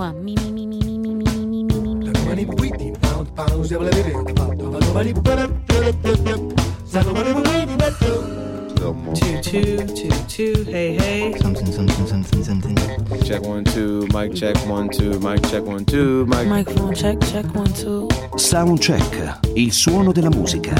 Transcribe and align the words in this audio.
moi. 0.00 0.12
Mi, 0.14 0.34
mi, 0.34 0.50
mi, 0.50 0.66
mi, 0.66 0.80
mi, 0.82 0.98
mi, 0.98 1.14
mi, 1.14 1.26
mi, 1.28 1.44
mi, 1.46 1.64
mi, 1.64 1.94
mi. 1.94 2.10
Two, 9.14 9.40
two, 9.42 9.86
two, 9.94 10.10
two, 10.26 10.64
hey, 10.64 10.96
hey. 10.96 11.34
Something, 11.38 11.70
something, 11.70 12.06
something, 12.06 12.42
something. 12.44 12.76
Check 13.24 13.42
one, 13.42 13.64
two, 13.64 14.06
mic 14.12 14.34
check 14.34 14.56
one, 14.66 14.88
two, 14.88 15.18
mic 15.20 15.42
check 15.50 15.64
one, 15.64 15.84
two, 15.84 16.24
mic. 16.26 16.46
Microphone 16.46 16.94
check, 16.94 17.20
check 17.20 17.44
one, 17.54 17.72
two. 17.74 18.08
Soundcheck, 18.36 19.40
il 19.54 19.72
suono 19.72 20.12
della 20.12 20.30
musica. 20.30 20.74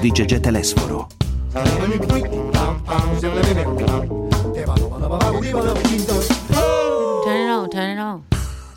Di 0.00 0.12
Gegè 0.12 0.38
Telesforo. 0.38 1.08
Turn 6.22 6.41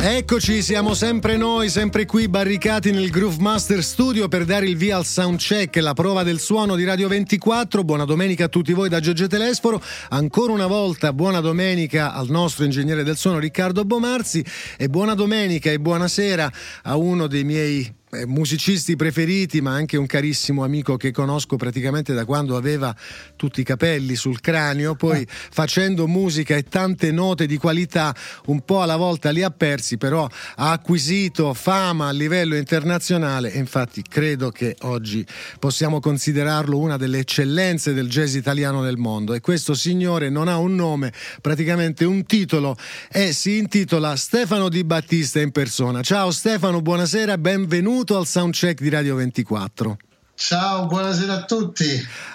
Eccoci, 0.07 0.61
siamo 0.61 0.93
sempre 0.93 1.35
noi, 1.35 1.67
sempre 1.67 2.05
qui 2.05 2.27
barricati 2.27 2.91
nel 2.91 3.09
Groove 3.09 3.41
Master 3.41 3.83
Studio 3.83 4.27
per 4.27 4.45
dare 4.45 4.67
il 4.67 4.77
via 4.77 4.97
al 4.97 5.05
soundcheck, 5.05 5.77
la 5.77 5.93
prova 5.93 6.21
del 6.21 6.39
suono 6.39 6.75
di 6.75 6.83
Radio 6.83 7.07
24. 7.07 7.83
Buona 7.83 8.05
domenica 8.05 8.45
a 8.45 8.47
tutti 8.47 8.71
voi 8.71 8.87
da 8.87 8.99
Giorgio 8.99 9.25
Telesforo. 9.25 9.81
Ancora 10.09 10.53
una 10.53 10.67
volta 10.67 11.11
buona 11.11 11.39
domenica 11.39 12.13
al 12.13 12.29
nostro 12.29 12.65
ingegnere 12.65 13.03
del 13.03 13.17
suono 13.17 13.39
Riccardo 13.39 13.83
Bomarzi 13.83 14.45
e 14.77 14.89
buona 14.89 15.15
domenica 15.15 15.71
e 15.71 15.79
buonasera 15.79 16.51
a 16.83 16.95
uno 16.97 17.25
dei 17.25 17.43
miei 17.43 17.91
eh, 18.17 18.25
musicisti 18.25 18.95
preferiti, 18.95 19.61
ma 19.61 19.73
anche 19.73 19.97
un 19.97 20.05
carissimo 20.05 20.63
amico 20.63 20.97
che 20.97 21.11
conosco 21.11 21.55
praticamente 21.55 22.13
da 22.13 22.25
quando 22.25 22.55
aveva 22.55 22.95
tutti 23.35 23.61
i 23.61 23.63
capelli 23.63 24.15
sul 24.15 24.41
cranio, 24.41 24.95
poi 24.95 25.25
facendo 25.27 26.07
musica 26.07 26.55
e 26.55 26.63
tante 26.63 27.11
note 27.11 27.45
di 27.45 27.57
qualità, 27.57 28.15
un 28.45 28.61
po' 28.61 28.81
alla 28.81 28.95
volta 28.95 29.29
li 29.31 29.43
ha 29.43 29.49
persi, 29.49 29.97
però 29.97 30.27
ha 30.55 30.71
acquisito 30.71 31.53
fama 31.53 32.07
a 32.07 32.11
livello 32.11 32.55
internazionale 32.55 33.51
e 33.51 33.57
infatti 33.57 34.01
credo 34.01 34.51
che 34.51 34.75
oggi 34.81 35.25
possiamo 35.59 35.99
considerarlo 35.99 36.77
una 36.77 36.97
delle 36.97 37.19
eccellenze 37.19 37.93
del 37.93 38.07
jazz 38.07 38.35
italiano 38.35 38.81
nel 38.81 38.97
mondo 38.97 39.33
e 39.33 39.41
questo 39.41 39.73
signore 39.73 40.29
non 40.29 40.47
ha 40.47 40.57
un 40.57 40.75
nome, 40.75 41.11
praticamente 41.41 42.05
un 42.05 42.25
titolo 42.25 42.77
e 43.11 43.33
si 43.33 43.57
intitola 43.57 44.15
Stefano 44.15 44.69
Di 44.69 44.83
Battista 44.83 45.39
in 45.39 45.51
persona. 45.51 46.01
Ciao 46.01 46.31
Stefano, 46.31 46.81
buonasera, 46.81 47.37
benvenuto 47.37 48.04
al 48.13 48.27
soundcheck 48.27 48.81
di 48.81 48.89
Radio 48.89 49.15
24. 49.15 49.97
Ciao, 50.37 50.85
buonasera 50.87 51.33
a 51.33 51.45
tutti. 51.45 51.85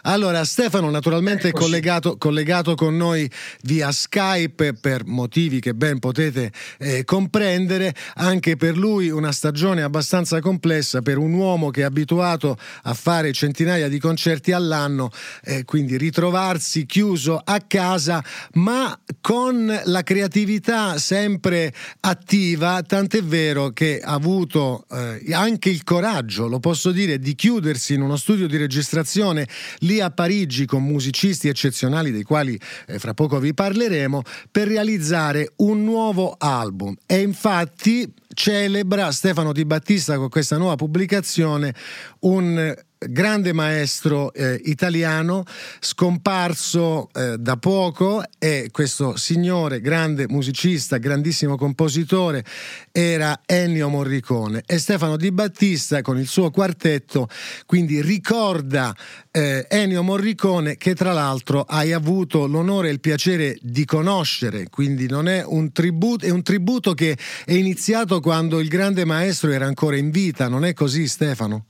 Allora, 0.05 0.43
Stefano 0.45 0.89
naturalmente 0.89 1.48
è 1.48 1.53
collegato, 1.53 2.17
collegato 2.17 2.75
con 2.75 2.97
noi 2.97 3.31
via 3.65 3.92
Skype 3.92 4.73
per 4.73 5.05
motivi 5.05 5.61
che 5.61 5.75
ben 5.75 5.98
potete 5.98 6.51
eh, 6.79 7.05
comprendere. 7.05 7.95
Anche 8.15 8.57
per 8.57 8.79
lui 8.79 9.11
una 9.11 9.33
stagione 9.33 9.83
abbastanza 9.83 10.41
complessa 10.41 11.03
per 11.03 11.19
un 11.19 11.34
uomo 11.34 11.69
che 11.69 11.83
è 11.83 11.84
abituato 11.84 12.57
a 12.84 12.95
fare 12.95 13.34
centinaia 13.34 13.87
di 13.89 13.98
concerti 13.98 14.53
all'anno, 14.53 15.11
eh, 15.45 15.67
quindi 15.67 15.98
ritrovarsi 15.98 16.87
chiuso 16.87 17.39
a 17.45 17.61
casa, 17.67 18.25
ma 18.55 18.98
con 19.20 19.79
la 19.85 20.03
creatività 20.03 20.97
sempre 20.97 21.70
attiva, 22.01 22.83
tant'è 22.83 23.23
vero 23.23 23.69
che 23.70 24.01
ha 24.03 24.14
avuto 24.14 24.87
eh, 24.91 25.35
anche 25.35 25.69
il 25.69 25.85
coraggio, 25.85 26.48
lo 26.48 26.61
posso 26.61 26.92
dire, 26.92 27.19
di 27.19 27.35
chiudersi 27.35 27.89
in 27.94 28.02
uno 28.02 28.16
studio 28.16 28.46
di 28.46 28.56
registrazione 28.56 29.46
lì 29.80 30.00
a 30.00 30.10
Parigi 30.10 30.66
con 30.66 30.84
musicisti 30.84 31.48
eccezionali 31.48 32.10
dei 32.10 32.22
quali 32.22 32.58
eh, 32.86 32.98
fra 32.98 33.14
poco 33.14 33.38
vi 33.38 33.55
parleremo 33.55 34.22
per 34.50 34.69
realizzare 34.69 35.52
un 35.56 35.84
nuovo 35.84 36.36
album. 36.38 36.94
E 37.06 37.20
infatti 37.20 38.12
celebra 38.34 39.11
Stefano 39.11 39.52
Di 39.52 39.64
Battista 39.64 40.16
con 40.16 40.28
questa 40.28 40.56
nuova 40.56 40.77
pubblicazione 40.77 41.74
un 42.20 42.74
grande 43.09 43.55
maestro 43.55 44.30
eh, 44.35 44.61
italiano 44.64 45.45
scomparso 45.79 47.08
eh, 47.14 47.39
da 47.39 47.57
poco 47.57 48.23
e 48.39 48.69
questo 48.70 49.17
signore 49.17 49.80
grande 49.80 50.27
musicista 50.29 50.98
grandissimo 50.98 51.57
compositore 51.57 52.45
era 52.92 53.41
Ennio 53.47 53.89
Morricone 53.89 54.63
e 54.67 54.79
Stefano 54.79 55.17
Di 55.17 55.33
Battista 55.33 56.02
con 56.02 56.19
il 56.19 56.27
suo 56.27 56.51
quartetto 56.51 57.27
quindi 57.64 58.02
ricorda 58.02 58.95
eh, 59.30 59.67
Ennio 59.70 60.03
Morricone 60.03 60.77
che 60.77 60.95
tra 60.95 61.13
l'altro 61.13 61.63
hai 61.63 61.95
avuto 61.95 62.47
l'onore 62.47 62.89
e 62.89 62.92
il 62.92 63.01
piacere 63.01 63.57
di 63.63 63.86
conoscere 63.86 64.69
quindi 64.69 65.08
non 65.08 65.27
è 65.27 65.42
un 65.42 65.73
tributo 65.73 66.27
è 66.27 66.30
un 66.30 66.42
tributo 66.42 66.92
che 66.92 67.17
è 67.47 67.53
iniziato 67.55 68.20
quando 68.20 68.61
il 68.61 68.69
grande 68.69 69.07
maestro 69.07 69.51
era 69.51 69.64
ancora 69.64 69.97
in 69.97 70.11
vita 70.11 70.48
non 70.48 70.67
è 70.67 70.74
così 70.74 71.08
Stefano? 71.08 71.64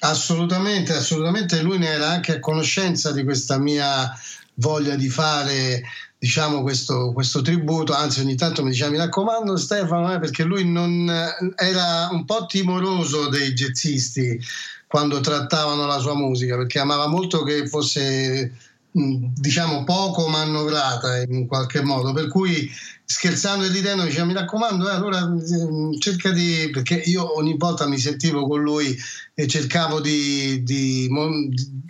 Assolutamente, 0.00 0.92
assolutamente. 0.92 1.62
Lui 1.62 1.78
ne 1.78 1.88
era 1.88 2.08
anche 2.10 2.36
a 2.36 2.40
conoscenza 2.40 3.12
di 3.12 3.24
questa 3.24 3.58
mia 3.58 4.10
voglia 4.54 4.94
di 4.94 5.08
fare 5.08 5.82
diciamo 6.24 6.62
questo, 6.62 7.12
questo 7.12 7.42
tributo, 7.42 7.92
anzi 7.92 8.20
ogni 8.20 8.34
tanto 8.34 8.62
mi 8.62 8.70
diceva 8.70 8.90
mi 8.90 8.96
raccomando 8.96 9.58
Stefano 9.58 10.14
eh, 10.14 10.18
perché 10.18 10.42
lui 10.42 10.64
non 10.64 11.06
era 11.56 12.08
un 12.10 12.24
po' 12.24 12.46
timoroso 12.46 13.28
dei 13.28 13.52
jazzisti 13.52 14.40
quando 14.86 15.20
trattavano 15.20 15.84
la 15.84 15.98
sua 15.98 16.14
musica 16.14 16.56
perché 16.56 16.78
amava 16.78 17.08
molto 17.08 17.42
che 17.42 17.66
fosse 17.66 18.52
diciamo 18.96 19.82
poco 19.82 20.28
manovrata 20.28 21.20
in 21.22 21.48
qualche 21.48 21.82
modo 21.82 22.12
per 22.12 22.28
cui 22.28 22.70
scherzando 23.04 23.64
e 23.64 23.68
ridendo 23.68 24.04
diceva 24.04 24.24
mi 24.24 24.34
raccomando 24.34 24.88
eh, 24.88 24.94
allora 24.94 25.26
mh, 25.26 25.98
cerca 25.98 26.30
di 26.30 26.70
perché 26.72 27.02
io 27.06 27.36
ogni 27.36 27.56
volta 27.56 27.88
mi 27.88 27.98
sentivo 27.98 28.46
con 28.46 28.62
lui 28.62 28.96
e 29.34 29.48
cercavo 29.48 30.00
di, 30.00 30.62
di, 30.62 31.08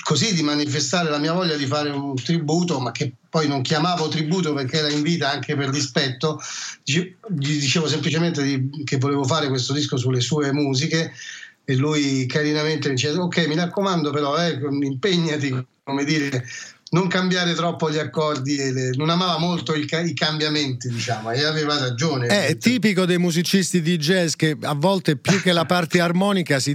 così 0.02 0.32
di 0.32 0.42
manifestare 0.42 1.10
la 1.10 1.18
mia 1.18 1.34
voglia 1.34 1.56
di 1.56 1.66
fare 1.66 1.90
un 1.90 2.14
tributo 2.14 2.80
ma 2.80 2.90
che 2.90 3.12
poi 3.28 3.48
non 3.48 3.60
chiamavo 3.60 4.08
tributo 4.08 4.54
perché 4.54 4.78
era 4.78 4.90
in 4.90 5.02
vita 5.02 5.30
anche 5.30 5.54
per 5.56 5.68
rispetto 5.68 6.40
gli 6.82 7.16
dicevo 7.28 7.86
semplicemente 7.86 8.42
di- 8.42 8.82
che 8.82 8.96
volevo 8.96 9.24
fare 9.24 9.48
questo 9.48 9.74
disco 9.74 9.98
sulle 9.98 10.22
sue 10.22 10.54
musiche 10.54 11.12
e 11.66 11.76
lui 11.76 12.24
carinamente 12.24 12.88
mi 12.88 12.94
diceva 12.94 13.24
ok 13.24 13.46
mi 13.46 13.56
raccomando 13.56 14.10
però 14.10 14.38
eh, 14.38 14.58
impegnati 14.80 15.66
come 15.84 16.04
dire 16.04 16.42
non 16.94 17.08
cambiare 17.08 17.54
troppo 17.54 17.90
gli 17.90 17.98
accordi 17.98 18.56
e 18.56 18.72
le- 18.72 18.90
non 18.94 19.10
amava 19.10 19.38
molto 19.38 19.74
il 19.74 19.82
i 20.04 20.14
cambiamenti 20.14 20.88
diciamo 20.88 21.30
e 21.32 21.44
aveva 21.44 21.76
ragione 21.78 22.26
È 22.28 22.56
tipico 22.56 23.04
dei 23.04 23.18
musicisti 23.18 23.82
di 23.82 23.96
jazz 23.96 24.34
che 24.34 24.56
a 24.62 24.74
volte 24.74 25.16
più 25.16 25.40
che 25.40 25.52
la 25.52 25.64
parte 25.64 26.00
armonica 26.00 26.58
si, 26.60 26.74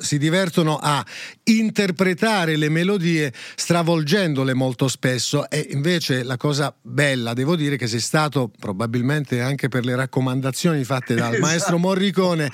si 0.00 0.18
divertono 0.18 0.78
a 0.78 1.04
interpretare 1.44 2.56
le 2.56 2.68
melodie 2.70 3.32
stravolgendole 3.54 4.54
molto 4.54 4.88
spesso 4.88 5.48
e 5.50 5.68
invece 5.70 6.22
la 6.22 6.36
cosa 6.38 6.74
bella, 6.80 7.34
devo 7.34 7.54
dire 7.54 7.76
che 7.76 7.86
sei 7.86 8.00
stato 8.00 8.50
probabilmente 8.58 9.40
anche 9.40 9.68
per 9.68 9.84
le 9.84 9.94
raccomandazioni 9.94 10.82
fatte 10.84 11.14
dal 11.14 11.30
Esatto. 11.32 11.40
maestro 11.46 11.78
Morricone, 11.78 12.50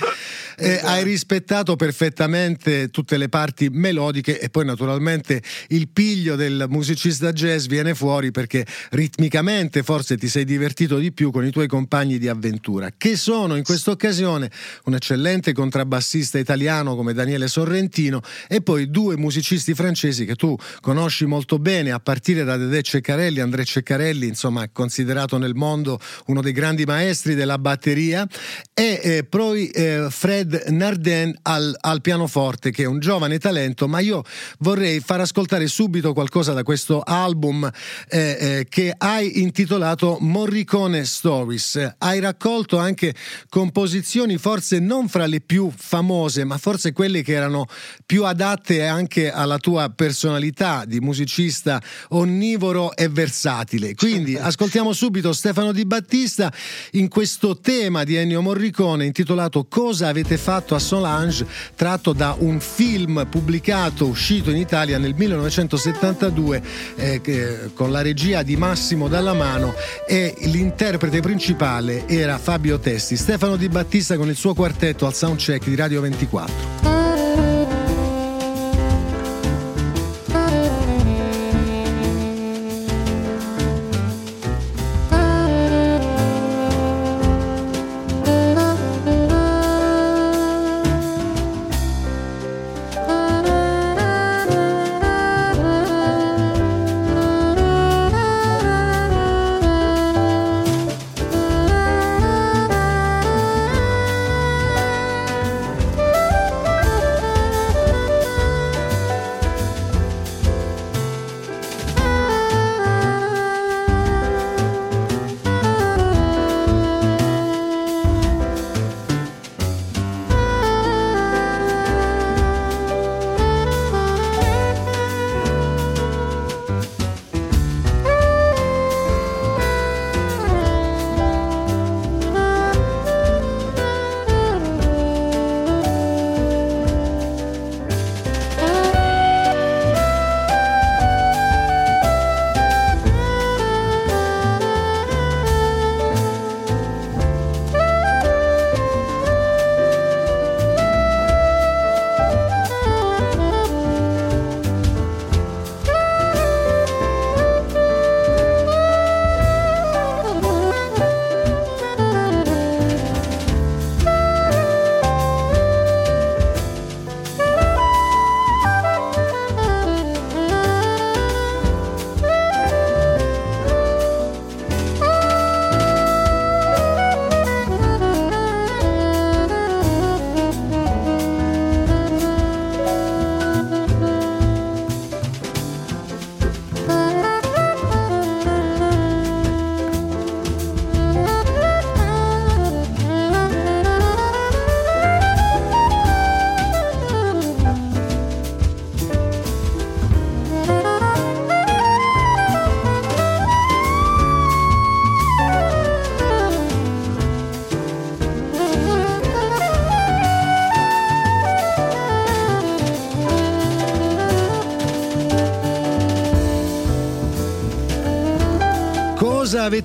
eh, 0.56 0.68
Esatto. 0.68 0.86
hai 0.88 1.04
rispettato 1.04 1.76
perfettamente 1.76 2.88
tutte 2.88 3.16
le 3.16 3.28
parti 3.28 3.68
melodiche 3.70 4.40
e 4.40 4.48
poi 4.50 4.64
naturalmente 4.64 5.42
il 5.68 5.88
piglio 5.88 6.34
del 6.36 6.66
musicista 6.68 6.86
jazz 6.94 7.66
viene 7.66 7.94
fuori 7.94 8.30
perché 8.30 8.66
ritmicamente 8.90 9.82
forse 9.82 10.16
ti 10.16 10.28
sei 10.28 10.44
divertito 10.44 10.98
di 10.98 11.12
più 11.12 11.30
con 11.30 11.44
i 11.44 11.50
tuoi 11.50 11.66
compagni 11.66 12.18
di 12.18 12.28
avventura, 12.28 12.90
che 12.96 13.16
sono 13.16 13.56
in 13.56 13.64
questa 13.64 13.90
occasione 13.90 14.50
un 14.84 14.94
eccellente 14.94 15.52
contrabbassista 15.52 16.38
italiano 16.38 16.94
come 16.96 17.12
Daniele 17.12 17.48
Sorrentino 17.48 18.20
e 18.48 18.60
poi 18.60 18.90
due 18.90 19.16
musicisti 19.16 19.74
francesi 19.74 20.24
che 20.24 20.34
tu 20.34 20.56
conosci 20.80 21.24
molto 21.26 21.58
bene, 21.58 21.90
a 21.90 22.00
partire 22.00 22.44
da 22.44 22.56
Dedè 22.56 22.82
Ceccarelli, 22.82 23.40
André 23.40 23.64
Ceccarelli, 23.64 24.26
insomma 24.26 24.68
considerato 24.70 25.38
nel 25.38 25.54
mondo 25.54 26.00
uno 26.26 26.40
dei 26.40 26.52
grandi 26.52 26.84
maestri 26.84 27.34
della 27.34 27.58
batteria, 27.58 28.26
e 28.74 29.00
eh, 29.02 29.24
poi 29.24 29.68
eh, 29.68 30.06
Fred 30.10 30.66
Nardin 30.68 31.36
al, 31.42 31.76
al 31.80 32.00
pianoforte, 32.00 32.70
che 32.70 32.84
è 32.84 32.86
un 32.86 33.00
giovane 33.00 33.38
talento, 33.38 33.88
ma 33.88 34.00
io 34.00 34.22
vorrei 34.58 35.00
far 35.00 35.20
ascoltare 35.20 35.66
subito 35.66 36.12
qualcosa 36.12 36.52
da 36.52 36.62
questo 36.62 36.77
album 37.04 37.70
eh, 38.08 38.18
eh, 38.18 38.66
che 38.68 38.94
hai 38.96 39.40
intitolato 39.40 40.18
Morricone 40.20 41.04
Stories. 41.04 41.94
Hai 41.98 42.20
raccolto 42.20 42.78
anche 42.78 43.14
composizioni 43.48 44.38
forse 44.38 44.78
non 44.78 45.08
fra 45.08 45.26
le 45.26 45.40
più 45.40 45.70
famose, 45.74 46.44
ma 46.44 46.58
forse 46.58 46.92
quelle 46.92 47.22
che 47.22 47.32
erano 47.32 47.66
più 48.06 48.24
adatte 48.24 48.86
anche 48.86 49.30
alla 49.30 49.58
tua 49.58 49.90
personalità 49.90 50.84
di 50.84 51.00
musicista 51.00 51.80
onnivoro 52.10 52.94
e 52.94 53.08
versatile. 53.08 53.94
Quindi 53.94 54.36
ascoltiamo 54.38 54.92
subito 54.92 55.32
Stefano 55.32 55.72
Di 55.72 55.84
Battista 55.84 56.52
in 56.92 57.08
questo 57.08 57.58
tema 57.58 58.04
di 58.04 58.14
Ennio 58.16 58.42
Morricone 58.42 59.04
intitolato 59.04 59.66
Cosa 59.68 60.08
avete 60.08 60.36
fatto 60.36 60.74
a 60.74 60.78
Solange, 60.78 61.46
tratto 61.74 62.12
da 62.12 62.36
un 62.38 62.60
film 62.60 63.26
pubblicato, 63.28 64.06
uscito 64.06 64.50
in 64.50 64.56
Italia 64.56 64.98
nel 64.98 65.14
1972 65.14 66.57
eh, 66.96 67.70
con 67.74 67.90
la 67.90 68.02
regia 68.02 68.42
di 68.42 68.56
Massimo 68.56 69.08
Dallamano 69.08 69.74
e 70.06 70.34
l'interprete 70.40 71.20
principale 71.20 72.06
era 72.06 72.38
Fabio 72.38 72.78
Testi. 72.78 73.16
Stefano 73.16 73.56
Di 73.56 73.68
Battista 73.68 74.16
con 74.16 74.28
il 74.28 74.36
suo 74.36 74.54
quartetto 74.54 75.06
al 75.06 75.14
soundcheck 75.14 75.64
di 75.64 75.76
Radio 75.76 76.00
24. 76.00 76.97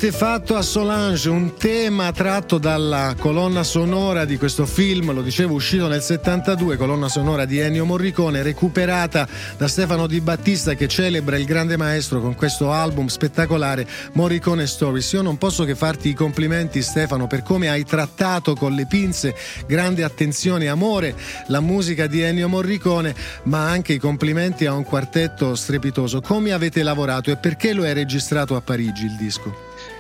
Avete 0.06 0.18
fatto 0.18 0.58
a 0.58 0.62
Solange, 0.62 1.30
un 1.30 1.56
tema 1.56 2.12
tratto 2.12 2.58
dalla 2.58 3.16
colonna 3.18 3.64
sonora 3.64 4.26
di 4.26 4.38
questo 4.38 4.66
film, 4.66 5.14
lo 5.14 5.22
dicevo 5.22 5.54
uscito 5.54 5.88
nel 5.88 6.02
72, 6.02 6.76
colonna 6.76 7.08
sonora 7.08 7.46
di 7.46 7.60
Ennio 7.60 7.86
Morricone, 7.86 8.44
recuperata 8.44 9.26
da 9.56 9.70
Stefano 9.70 10.06
Di 10.06 10.20
Battista 10.20 10.74
che 10.74 10.90
celebra 10.90 11.38
il 11.38 11.46
grande 11.46 11.78
maestro 11.78 12.20
con 12.20 12.36
questo 12.36 12.74
album 12.74 13.08
spettacolare 13.08 13.88
Morricone 14.12 14.68
Stories. 14.68 15.10
Io 15.14 15.22
non 15.22 15.38
posso 15.38 15.64
che 15.64 15.74
farti 15.74 16.10
i 16.10 16.14
complimenti 16.14 16.82
Stefano 16.82 17.28
per 17.28 17.42
come 17.42 17.70
hai 17.70 17.86
trattato 17.86 18.56
con 18.56 18.74
le 18.74 18.86
pinze, 18.86 19.34
grande 19.68 20.04
attenzione 20.04 20.66
e 20.66 20.68
amore 20.68 21.16
la 21.48 21.62
musica 21.62 22.08
di 22.08 22.20
Ennio 22.20 22.50
Morricone, 22.50 23.16
ma 23.44 23.70
anche 23.70 23.94
i 23.94 24.00
complimenti 24.00 24.66
a 24.66 24.74
un 24.74 24.84
quartetto 24.84 25.56
strepitoso. 25.56 26.20
Come 26.20 26.52
avete 26.52 26.84
lavorato 26.84 27.32
e 27.32 27.38
perché 27.38 27.72
lo 27.72 27.84
hai 27.84 27.94
registrato 27.94 28.58
a 28.58 28.62
Parigi 28.62 29.06
il 29.06 29.16
disco? 29.16 29.93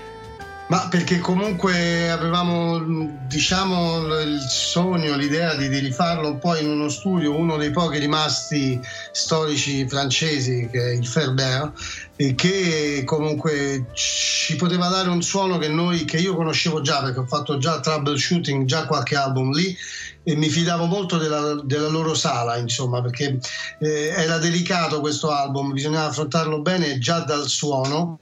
Ma 0.73 0.87
perché 0.87 1.19
comunque 1.19 2.09
avevamo 2.09 2.79
diciamo 3.27 4.07
il 4.21 4.39
sogno, 4.39 5.15
l'idea 5.15 5.53
di, 5.53 5.69
di, 5.69 5.77
rifarlo 5.77 6.27
un 6.27 6.39
po' 6.39 6.55
in 6.55 6.67
uno 6.67 6.89
studio, 6.89 7.37
uno 7.37 7.57
dei 7.57 7.69
pochi 7.69 7.99
rimasti 7.99 8.81
storici 9.11 9.87
francesi 9.87 10.67
che 10.71 10.83
è 10.83 10.89
il 10.93 11.05
Ferber, 11.05 11.71
e 12.15 12.33
che 12.33 13.03
comunque 13.05 13.85
ci 13.93 14.55
poteva 14.55 14.87
dare 14.87 15.09
un 15.09 15.21
suono 15.21 15.59
che, 15.59 15.67
noi, 15.67 16.05
che 16.05 16.17
io 16.17 16.35
conoscevo 16.35 16.81
già 16.81 17.03
perché 17.03 17.19
ho 17.19 17.27
fatto 17.27 17.59
già 17.59 17.79
troubleshooting, 17.79 18.65
già 18.65 18.87
qualche 18.87 19.15
album 19.15 19.53
lì 19.53 19.77
e 20.23 20.35
mi 20.35 20.49
fidavo 20.49 20.85
molto 20.85 21.17
della, 21.17 21.61
della 21.63 21.89
loro 21.89 22.15
sala, 22.15 22.57
insomma, 22.57 22.99
perché 22.99 23.37
eh, 23.77 24.11
era 24.15 24.39
delicato 24.39 25.01
questo 25.01 25.29
album, 25.29 25.71
bisognava 25.71 26.07
affrontarlo 26.07 26.61
bene 26.61 26.97
già 26.97 27.19
dal 27.19 27.47
suono 27.47 28.17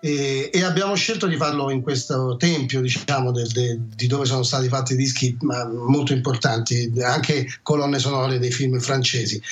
e, 0.00 0.50
e, 0.52 0.62
abbiamo 0.62 0.94
scelto 0.94 1.26
di 1.26 1.36
farlo 1.36 1.70
in 1.70 1.82
questo 1.82 2.36
tempio, 2.38 2.80
diciamo, 2.80 3.32
del, 3.32 3.48
de, 3.48 3.80
di 3.96 4.06
dove 4.06 4.26
sono 4.26 4.44
stati 4.44 4.68
fatti 4.68 4.94
dischi 4.94 5.36
molto 5.40 6.12
importanti, 6.12 6.92
anche 7.02 7.58
colonne 7.62 7.98
sonore 7.98 8.38
dei 8.38 8.52
film 8.52 8.78
francesi. 8.78 9.42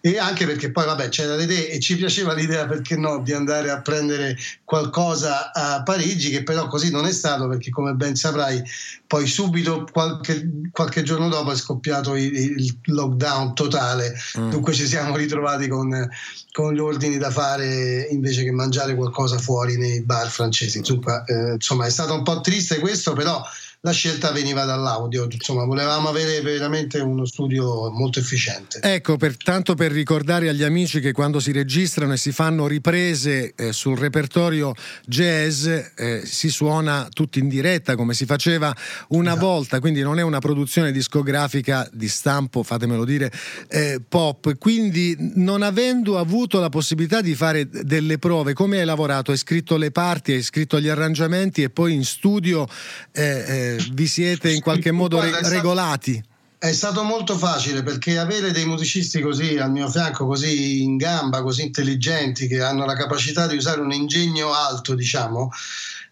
E 0.00 0.18
anche 0.18 0.46
perché 0.46 0.70
poi, 0.70 0.84
vabbè, 0.84 1.08
c'era 1.08 1.34
l'idea 1.34 1.66
e 1.66 1.80
ci 1.80 1.96
piaceva 1.96 2.34
l'idea, 2.34 2.66
perché 2.66 2.96
no, 2.96 3.20
di 3.20 3.32
andare 3.32 3.70
a 3.70 3.80
prendere 3.80 4.36
qualcosa 4.62 5.52
a 5.52 5.82
Parigi, 5.82 6.30
che 6.30 6.44
però 6.44 6.68
così 6.68 6.90
non 6.90 7.06
è 7.06 7.12
stato, 7.12 7.48
perché 7.48 7.70
come 7.70 7.94
ben 7.94 8.14
saprai, 8.14 8.62
poi 9.08 9.26
subito, 9.26 9.88
qualche, 9.90 10.68
qualche 10.70 11.02
giorno 11.02 11.28
dopo, 11.28 11.50
è 11.50 11.56
scoppiato 11.56 12.14
il, 12.14 12.32
il 12.32 12.78
lockdown 12.84 13.54
totale. 13.54 14.14
Mm. 14.38 14.50
Dunque 14.50 14.72
ci 14.72 14.86
siamo 14.86 15.16
ritrovati 15.16 15.66
con, 15.66 16.08
con 16.52 16.72
gli 16.72 16.78
ordini 16.78 17.18
da 17.18 17.30
fare 17.30 18.06
invece 18.10 18.44
che 18.44 18.52
mangiare 18.52 18.94
qualcosa 18.94 19.38
fuori 19.38 19.76
nei 19.76 19.95
bar 20.02 20.28
francesi. 20.28 20.78
Insomma, 20.78 21.24
eh, 21.24 21.52
insomma, 21.54 21.86
è 21.86 21.90
stato 21.90 22.14
un 22.14 22.22
po' 22.22 22.40
triste 22.40 22.78
questo, 22.78 23.12
però 23.12 23.42
la 23.86 23.92
scelta 23.92 24.32
veniva 24.32 24.64
dall'audio, 24.64 25.28
insomma 25.30 25.64
volevamo 25.64 26.08
avere 26.08 26.40
veramente 26.40 26.98
uno 26.98 27.24
studio 27.24 27.88
molto 27.92 28.18
efficiente. 28.18 28.80
Ecco, 28.82 29.16
pertanto 29.16 29.76
per 29.76 29.92
ricordare 29.92 30.48
agli 30.48 30.64
amici 30.64 30.98
che 30.98 31.12
quando 31.12 31.38
si 31.38 31.52
registrano 31.52 32.12
e 32.12 32.16
si 32.16 32.32
fanno 32.32 32.66
riprese 32.66 33.52
eh, 33.54 33.72
sul 33.72 33.96
repertorio 33.96 34.74
jazz 35.06 35.66
eh, 35.66 36.22
si 36.24 36.48
suona 36.48 37.06
tutti 37.12 37.38
in 37.38 37.48
diretta 37.48 37.94
come 37.94 38.12
si 38.14 38.26
faceva 38.26 38.74
una 39.10 39.30
esatto. 39.30 39.46
volta, 39.46 39.78
quindi 39.78 40.02
non 40.02 40.18
è 40.18 40.22
una 40.22 40.40
produzione 40.40 40.90
discografica 40.90 41.88
di 41.92 42.08
stampo, 42.08 42.64
fatemelo 42.64 43.04
dire, 43.04 43.30
eh, 43.68 44.00
pop, 44.06 44.58
quindi 44.58 45.16
non 45.36 45.62
avendo 45.62 46.18
avuto 46.18 46.58
la 46.58 46.70
possibilità 46.70 47.20
di 47.20 47.36
fare 47.36 47.68
delle 47.68 48.18
prove, 48.18 48.52
come 48.52 48.80
hai 48.80 48.84
lavorato? 48.84 49.30
Hai 49.30 49.36
scritto 49.36 49.76
le 49.76 49.92
parti, 49.92 50.32
hai 50.32 50.42
scritto 50.42 50.80
gli 50.80 50.88
arrangiamenti 50.88 51.62
e 51.62 51.70
poi 51.70 51.94
in 51.94 52.04
studio 52.04 52.66
eh, 53.12 53.75
eh, 53.76 53.88
vi 53.92 54.06
siete 54.06 54.52
in 54.52 54.60
qualche 54.60 54.90
modo 54.90 55.20
re- 55.20 55.48
regolati? 55.48 56.22
È 56.58 56.72
stato 56.72 57.02
molto 57.02 57.36
facile 57.36 57.82
perché 57.82 58.18
avere 58.18 58.50
dei 58.50 58.64
musicisti 58.64 59.20
così 59.20 59.58
al 59.58 59.70
mio 59.70 59.88
fianco, 59.88 60.26
così 60.26 60.82
in 60.82 60.96
gamba, 60.96 61.42
così 61.42 61.62
intelligenti, 61.62 62.48
che 62.48 62.62
hanno 62.62 62.86
la 62.86 62.94
capacità 62.94 63.46
di 63.46 63.56
usare 63.56 63.80
un 63.80 63.92
ingegno 63.92 64.52
alto, 64.52 64.94
diciamo, 64.94 65.50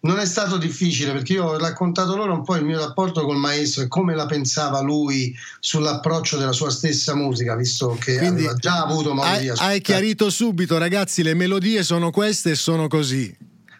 non 0.00 0.18
è 0.18 0.26
stato 0.26 0.58
difficile 0.58 1.12
perché 1.12 1.32
io 1.32 1.44
ho 1.46 1.58
raccontato 1.58 2.14
loro 2.14 2.34
un 2.34 2.44
po' 2.44 2.56
il 2.56 2.64
mio 2.64 2.78
rapporto 2.78 3.24
col 3.24 3.38
maestro 3.38 3.82
e 3.82 3.88
come 3.88 4.14
la 4.14 4.26
pensava 4.26 4.82
lui 4.82 5.34
sull'approccio 5.60 6.36
della 6.36 6.52
sua 6.52 6.70
stessa 6.70 7.14
musica, 7.14 7.56
visto 7.56 7.96
che 7.98 8.18
Quindi 8.18 8.42
aveva 8.42 8.54
già 8.54 8.82
avuto 8.82 9.14
modo 9.14 9.26
Hai, 9.26 9.48
hai 9.48 9.80
chiarito 9.80 10.28
subito, 10.28 10.76
ragazzi, 10.76 11.22
le 11.22 11.32
melodie 11.32 11.82
sono 11.82 12.10
queste 12.10 12.50
e 12.50 12.54
sono 12.54 12.86
così. 12.86 13.34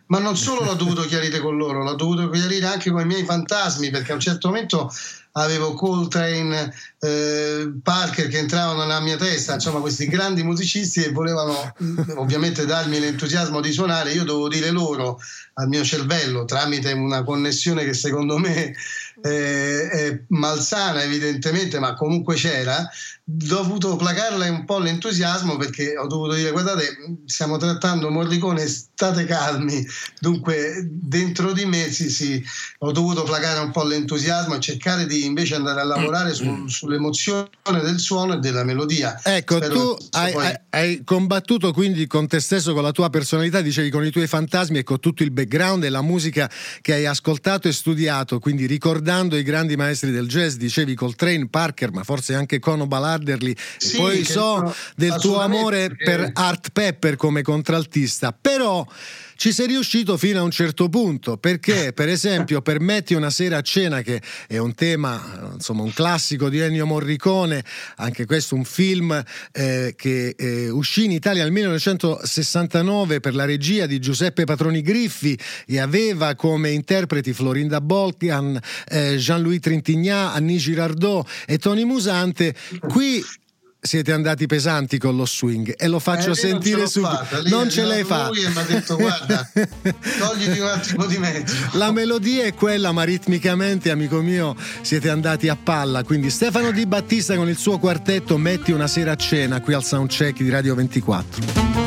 Ma 0.07 0.19
non 0.19 0.37
solo 0.37 0.65
l'ho 0.65 0.75
dovuto 0.75 1.03
chiarire 1.03 1.41
con 1.41 1.57
loro, 1.57 1.83
l'ho 1.83 1.95
dovuto 1.95 2.29
chiarire 2.29 2.67
anche 2.67 2.91
con 2.91 3.01
i 3.01 3.07
miei 3.07 3.25
fantasmi, 3.25 3.91
perché 3.91 4.13
a 4.13 4.15
un 4.15 4.21
certo 4.21 4.49
momento 4.49 4.93
avevo 5.37 5.75
Coltrane, 5.75 6.73
eh, 7.01 7.73
Parker 7.83 8.29
che 8.29 8.39
entravano 8.39 8.81
nella 8.81 9.01
mia 9.01 9.17
testa, 9.17 9.55
insomma 9.55 9.81
questi 9.81 10.07
grandi 10.07 10.43
musicisti 10.43 11.03
e 11.03 11.11
volevano 11.11 11.75
ovviamente 12.17 12.67
darmi 12.67 13.01
l'entusiasmo 13.01 13.61
di 13.61 13.73
suonare, 13.73 14.13
io 14.13 14.25
dovevo 14.25 14.49
dire 14.49 14.71
loro 14.71 15.19
al 15.55 15.69
mio 15.69 15.85
cervello 15.85 16.45
tramite 16.45 16.93
una 16.93 17.23
connessione 17.25 17.85
che 17.85 17.95
secondo 17.95 18.39
me 18.39 18.75
eh, 19.27 19.89
è 19.89 20.21
malsana 20.29 21.03
evidentemente, 21.03 21.79
ma 21.79 21.95
comunque 21.95 22.35
c'era, 22.35 22.79
ho 22.79 22.87
dovuto 23.25 23.97
placarle 23.97 24.51
un 24.51 24.67
po' 24.67 24.79
l'entusiasmo 24.79 25.57
perché 25.57 25.97
ho 25.97 26.07
dovuto 26.07 26.35
dire 26.35 26.51
guardate 26.51 26.95
stiamo 27.25 27.57
trattando 27.57 28.11
Morricone, 28.11 28.67
state 28.67 29.25
calmi, 29.25 29.83
dunque 30.21 30.87
dentro 30.91 31.53
di 31.53 31.65
me 31.65 31.91
sì, 31.91 32.11
sì, 32.11 32.45
ho 32.81 32.93
dovuto 32.93 33.23
placare 33.23 33.61
un 33.61 33.71
po' 33.71 33.85
l'entusiasmo 33.85 34.57
e 34.57 34.61
cercare 34.61 35.07
di 35.07 35.25
invece 35.25 35.55
andare 35.55 35.81
a 35.81 35.85
lavorare 35.85 36.35
su, 36.35 36.67
sull'emozione 36.67 37.49
del 37.83 37.99
suono 37.99 38.35
e 38.35 38.39
della 38.41 38.63
melodia. 38.63 39.19
Ecco, 39.23 39.57
Spero 39.57 39.73
tu 39.73 40.07
hai, 40.11 40.33
poi- 40.33 40.45
hai- 40.45 40.57
hai 40.75 41.03
combattuto 41.05 41.73
quindi 41.73 42.07
con 42.09 42.27
te 42.27 42.41
stesso, 42.41 42.73
con 42.75 42.83
la 42.83 42.91
tua 42.91 43.09
personalità, 43.09 43.61
dicevi 43.61 43.91
con 43.91 44.05
i 44.05 44.11
tuoi 44.11 44.27
fantasmi 44.27 44.79
e 44.79 44.83
con 44.83 44.99
tutto 44.99 45.23
il 45.23 45.31
background 45.31 45.85
e 45.85 45.89
la 45.89 46.03
musica 46.03 46.51
che 46.81 46.95
hai 46.95 47.07
ascoltato 47.07 47.69
e 47.69 47.73
studiato, 47.73 48.41
quindi 48.41 48.67
ricordando 48.67 49.37
i 49.37 49.45
grandi 49.45 49.77
maestri 49.77 50.11
del 50.11 50.27
jazz, 50.27 50.57
dicevi 50.57 50.95
Coltrane, 50.95 51.49
Parker, 51.49 51.93
ma 51.93 52.03
forse 52.03 52.35
anche 52.35 52.59
Conobal 52.59 53.05
Adderley, 53.05 53.55
Sì, 53.77 53.97
poi 53.97 54.25
so 54.25 54.75
del 54.97 55.15
tuo 55.21 55.41
amore 55.41 55.89
perché- 55.89 56.05
per 56.05 56.31
Art 56.35 56.71
Pepper 56.73 57.17
come 57.17 57.43
contraltista, 57.43 58.33
però 58.39 58.85
ci 59.37 59.53
sei 59.53 59.67
riuscito 59.67 60.17
fino 60.17 60.41
a 60.41 60.43
un 60.43 60.51
certo 60.51 60.89
punto 60.89 61.37
perché 61.37 61.93
per 61.95 62.09
esempio 62.09 62.63
per 62.63 62.81
Metti 62.81 63.15
una 63.15 63.31
sera 63.31 63.59
a 63.59 63.63
cena 63.63 64.03
che 64.03 64.21
è 64.47 64.59
un 64.59 64.75
tema 64.75 65.51
insomma 65.55 65.83
un 65.83 65.93
classico 65.93 66.49
di 66.49 66.59
Ennio 66.59 66.87
Morricone 66.87 67.65
anche 67.97 68.27
questo 68.27 68.55
un 68.55 68.65
film 68.65 69.23
eh, 69.53 69.95
che 69.97 70.35
eh, 70.37 70.69
uscì 70.69 71.05
in 71.05 71.13
Italia 71.13 71.43
nel 71.43 71.53
1969 71.53 73.21
per 73.21 73.35
la 73.35 73.45
regia 73.45 73.87
di 73.87 73.99
Giuseppe 73.99 74.45
Patroni 74.45 74.83
Griffi 74.83 75.39
e 75.67 75.79
aveva 75.79 76.35
come 76.35 76.71
interpreti 76.71 77.33
Florinda 77.33 77.81
Bolkan 77.81 78.61
eh, 78.89 79.17
Jean-Louis 79.17 79.61
Trintignant 79.61 80.37
Annie 80.37 80.59
Girardot 80.59 81.27
e 81.47 81.59
Tony 81.59 81.85
Musante. 81.85 82.55
Qui 82.81 83.25
siete 83.87 84.13
andati 84.13 84.47
pesanti 84.47 84.97
con 84.97 85.15
lo 85.15 85.27
swing 85.27 85.75
e 85.77 85.89
lo 85.89 85.99
faccio 85.99 86.31
Eh, 86.31 86.35
sentire 86.35 86.79
non 86.79 86.89
ce 86.89 87.01
l'ho 87.01 87.07
subito. 87.27 87.49
non 87.57 87.71
ce 87.71 87.83
l'hai 87.85 88.03
fatta. 88.03 88.29
lui 88.29 88.47
mi 88.49 88.59
ha 88.59 88.63
detto, 88.63 88.97
"Guarda, 88.97 89.51
Togliti 90.19 90.59
un 90.59 90.67
attimo 90.69 91.05
di 91.05 91.19
mezzo. 91.19 91.55
La 91.73 91.93
melodia 91.93 92.45
è 92.45 92.55
quella, 92.55 92.93
ma 92.93 93.03
ritmicamente, 93.03 93.91
amico 93.91 94.23
mio, 94.23 94.57
siete 94.81 95.11
andati 95.11 95.49
a 95.49 95.57
palla. 95.63 96.03
Quindi 96.03 96.31
Stefano 96.31 96.71
Di 96.71 96.87
Battista 96.87 97.37
con 97.37 97.49
il 97.51 97.59
suo 97.59 97.79
quartetto 97.79 98.39
Metti 98.39 98.73
una 98.73 98.87
sera 98.87 99.13
a 99.13 99.17
cena 99.17 99.61
qui 99.61 99.75
al 99.75 99.85
soundcheck 99.85 100.39
di 100.39 100.49
Radio 100.49 100.75
24. 100.75 101.84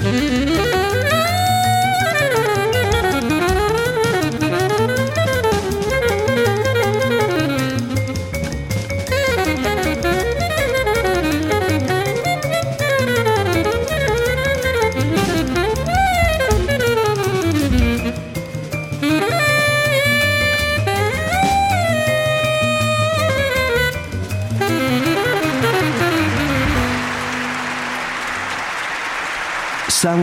Mm-hmm. 0.00 0.47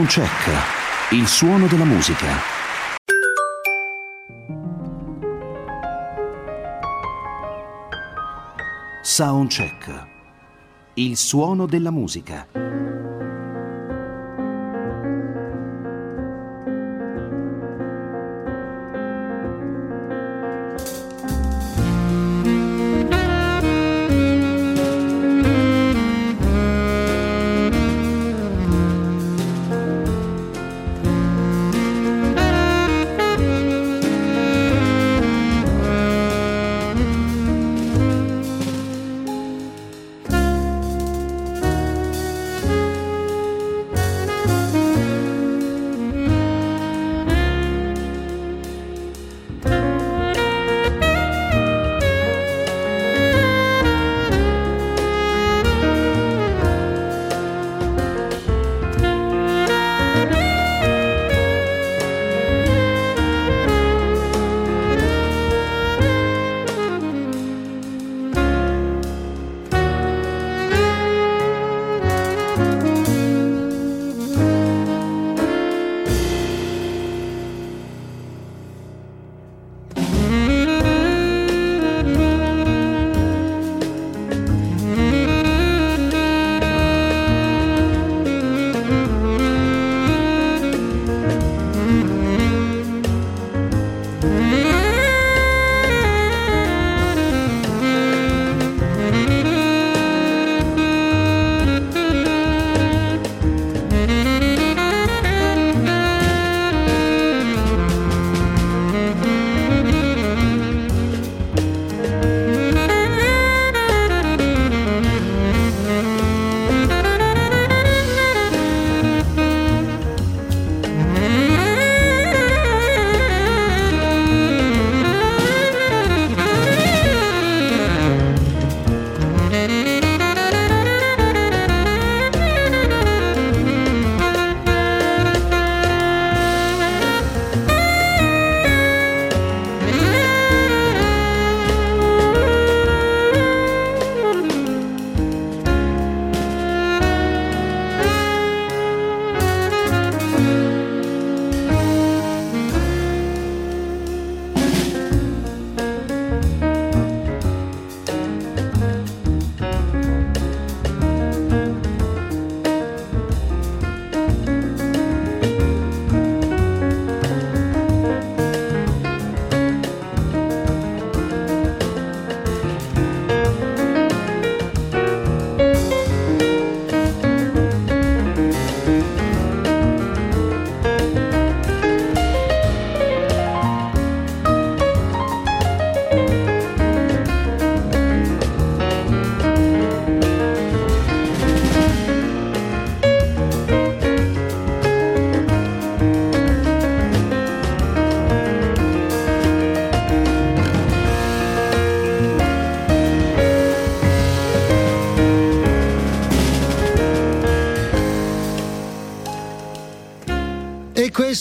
Soundcheck, 0.05 1.13
il 1.13 1.25
suono 1.25 1.65
della 1.65 1.83
musica. 1.83 2.27
Soundcheck, 9.01 10.05
il 10.93 11.17
suono 11.17 11.65
della 11.65 11.89
musica. 11.89 12.64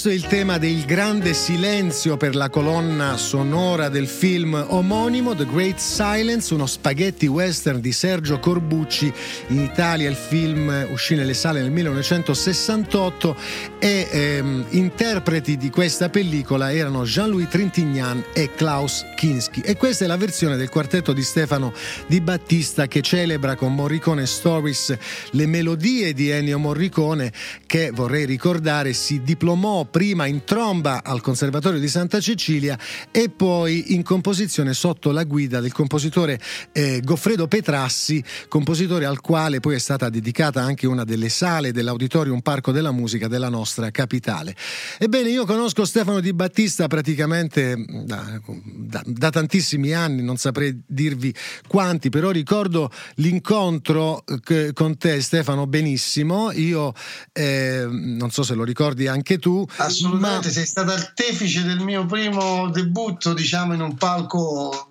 Questo 0.05 0.23
è 0.23 0.29
il 0.29 0.39
tema 0.39 0.59
del 0.59 0.85
grande 0.85 1.33
silenzio 1.33 2.19
per 2.19 2.35
la 2.35 2.51
colonna 2.51 3.17
sonora 3.17 3.89
del 3.89 4.07
film 4.07 4.63
omonimo 4.69 5.35
The 5.35 5.47
Great 5.47 5.79
Silence, 5.79 6.53
uno 6.53 6.67
spaghetti 6.67 7.27
western 7.27 7.81
di 7.81 7.91
Sergio 7.91 8.39
Corbucci. 8.39 9.11
In 9.49 9.61
Italia 9.61 10.11
il 10.11 10.17
film 10.17 10.89
uscì 10.91 11.15
nelle 11.15 11.33
sale 11.33 11.63
nel 11.63 11.71
1968 11.71 13.37
e 13.79 14.09
ehm, 14.11 14.67
interpreti 14.71 15.57
di 15.57 15.71
questa 15.71 16.11
pellicola 16.11 16.71
erano 16.71 17.05
Jean-Louis 17.05 17.49
Trintignant 17.49 18.27
e 18.35 18.51
Klaus 18.55 19.07
Kinski. 19.17 19.61
E 19.61 19.79
questa 19.79 20.05
è 20.05 20.07
la 20.07 20.19
versione 20.19 20.57
del 20.57 20.69
quartetto 20.69 21.15
di 21.15 21.23
Stefano 21.23 21.73
Di 22.07 22.21
Battista 22.21 22.89
che 22.89 23.01
celebra 23.01 23.57
con 23.57 23.75
Morricone 23.75 24.27
Stories 24.27 24.95
le 25.31 25.47
melodie 25.47 26.13
di 26.13 26.29
Ennio 26.29 26.59
Morricone 26.59 27.33
che 27.65 27.91
vorrei 27.91 28.27
ricordare 28.27 28.93
si 28.93 29.23
diplomò 29.23 29.87
prima 29.95 30.27
in 30.27 30.43
tromba 30.43 31.05
al 31.05 31.21
Conservatorio 31.21 31.79
di 31.79 31.87
Santa 31.87 32.19
Cecilia 32.19 32.77
e 33.13 33.29
poi 33.29 33.95
in 33.95 34.03
composizione 34.03 34.75
sotto 34.75 35.13
la 35.13 35.23
guida 35.23 35.61
del 35.61 35.71
compositore 35.71 36.41
eh, 36.73 37.01
Goffredo 37.01 37.47
Petrassi, 37.47 38.21
compositore 38.49 39.05
al 39.05 39.21
quale 39.21 39.61
poi 39.61 39.77
è 39.77 39.79
stata 39.79 40.09
dedicata 40.09 40.61
anche 40.61 40.89
una 40.89 41.05
delle 41.05 41.29
sale 41.29 41.71
dell'Auditorium 41.71 42.41
Parco 42.41 42.73
della 42.73 42.91
Musica 42.91 43.29
della 43.29 43.49
nostra 43.49 43.93
capitale. 43.93 44.57
Ebbene, 44.99 45.29
io 45.29 45.45
conosco 45.45 45.85
Stefano 45.85 46.19
Di 46.19 46.33
Battista 46.33 46.89
praticamente 46.89 47.77
mm, 47.77 47.85
da, 48.03 48.41
da, 48.65 49.03
da 49.07 49.31
tantissimi 49.31 49.93
anni, 49.93 50.25
non 50.25 50.39
saprei 50.39 50.77
dirvi 50.85 51.33
quanti, 51.69 52.09
però 52.09 52.33
ricordo 52.33 52.91
l'incontro 53.19 54.25
eh, 54.49 54.73
con 54.73 54.97
te 54.97 55.21
Stefano 55.21 55.69
benissimo, 55.69 56.51
io 56.51 56.93
eh, 57.33 57.87
non 57.89 58.33
so 58.33 58.43
se 58.43 58.55
lo 58.55 58.65
ricordi 58.65 59.07
anche 59.07 59.39
tu. 59.39 59.65
Assolutamente, 59.85 60.49
ma... 60.49 60.53
sei 60.53 60.67
stato 60.67 60.91
artefice 60.93 61.63
del 61.63 61.81
mio 61.81 62.07
primo 62.07 62.71
debutto, 62.71 63.33
diciamo, 63.33 63.75
in 63.75 63.81
un 63.81 63.95
palco 63.95 64.91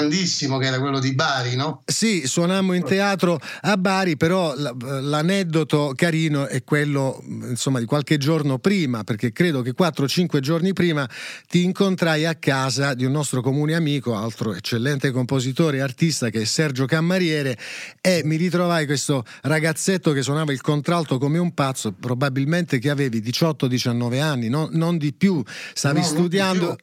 grandissimo 0.00 0.58
che 0.58 0.66
era 0.66 0.78
quello 0.78 0.98
di 0.98 1.14
Bari, 1.14 1.54
no? 1.54 1.82
Sì, 1.84 2.26
suonammo 2.26 2.72
in 2.72 2.82
teatro 2.82 3.38
a 3.62 3.76
Bari, 3.76 4.16
però 4.16 4.54
l'aneddoto 4.56 5.92
carino 5.94 6.46
è 6.46 6.64
quello 6.64 7.22
insomma 7.26 7.78
di 7.78 7.84
qualche 7.84 8.16
giorno 8.16 8.58
prima, 8.58 9.04
perché 9.04 9.32
credo 9.32 9.62
che 9.62 9.74
4-5 9.78 10.40
giorni 10.40 10.72
prima 10.72 11.08
ti 11.46 11.64
incontrai 11.64 12.24
a 12.26 12.34
casa 12.34 12.94
di 12.94 13.04
un 13.04 13.12
nostro 13.12 13.42
comune 13.42 13.74
amico, 13.74 14.16
altro 14.16 14.54
eccellente 14.54 15.10
compositore 15.10 15.78
e 15.78 15.80
artista 15.80 16.30
che 16.30 16.42
è 16.42 16.44
Sergio 16.44 16.86
Cammariere 16.86 17.58
e 18.00 18.22
mi 18.24 18.36
ritrovai 18.36 18.86
questo 18.86 19.24
ragazzetto 19.42 20.12
che 20.12 20.22
suonava 20.22 20.52
il 20.52 20.60
contralto 20.60 21.18
come 21.18 21.38
un 21.38 21.52
pazzo, 21.52 21.92
probabilmente 21.92 22.78
che 22.78 22.90
avevi 22.90 23.20
18-19 23.20 24.20
anni, 24.20 24.48
no? 24.48 24.68
non 24.72 24.96
di 24.96 25.12
più, 25.12 25.42
stavi 25.74 26.00
no, 26.00 26.06
studiando... 26.06 26.76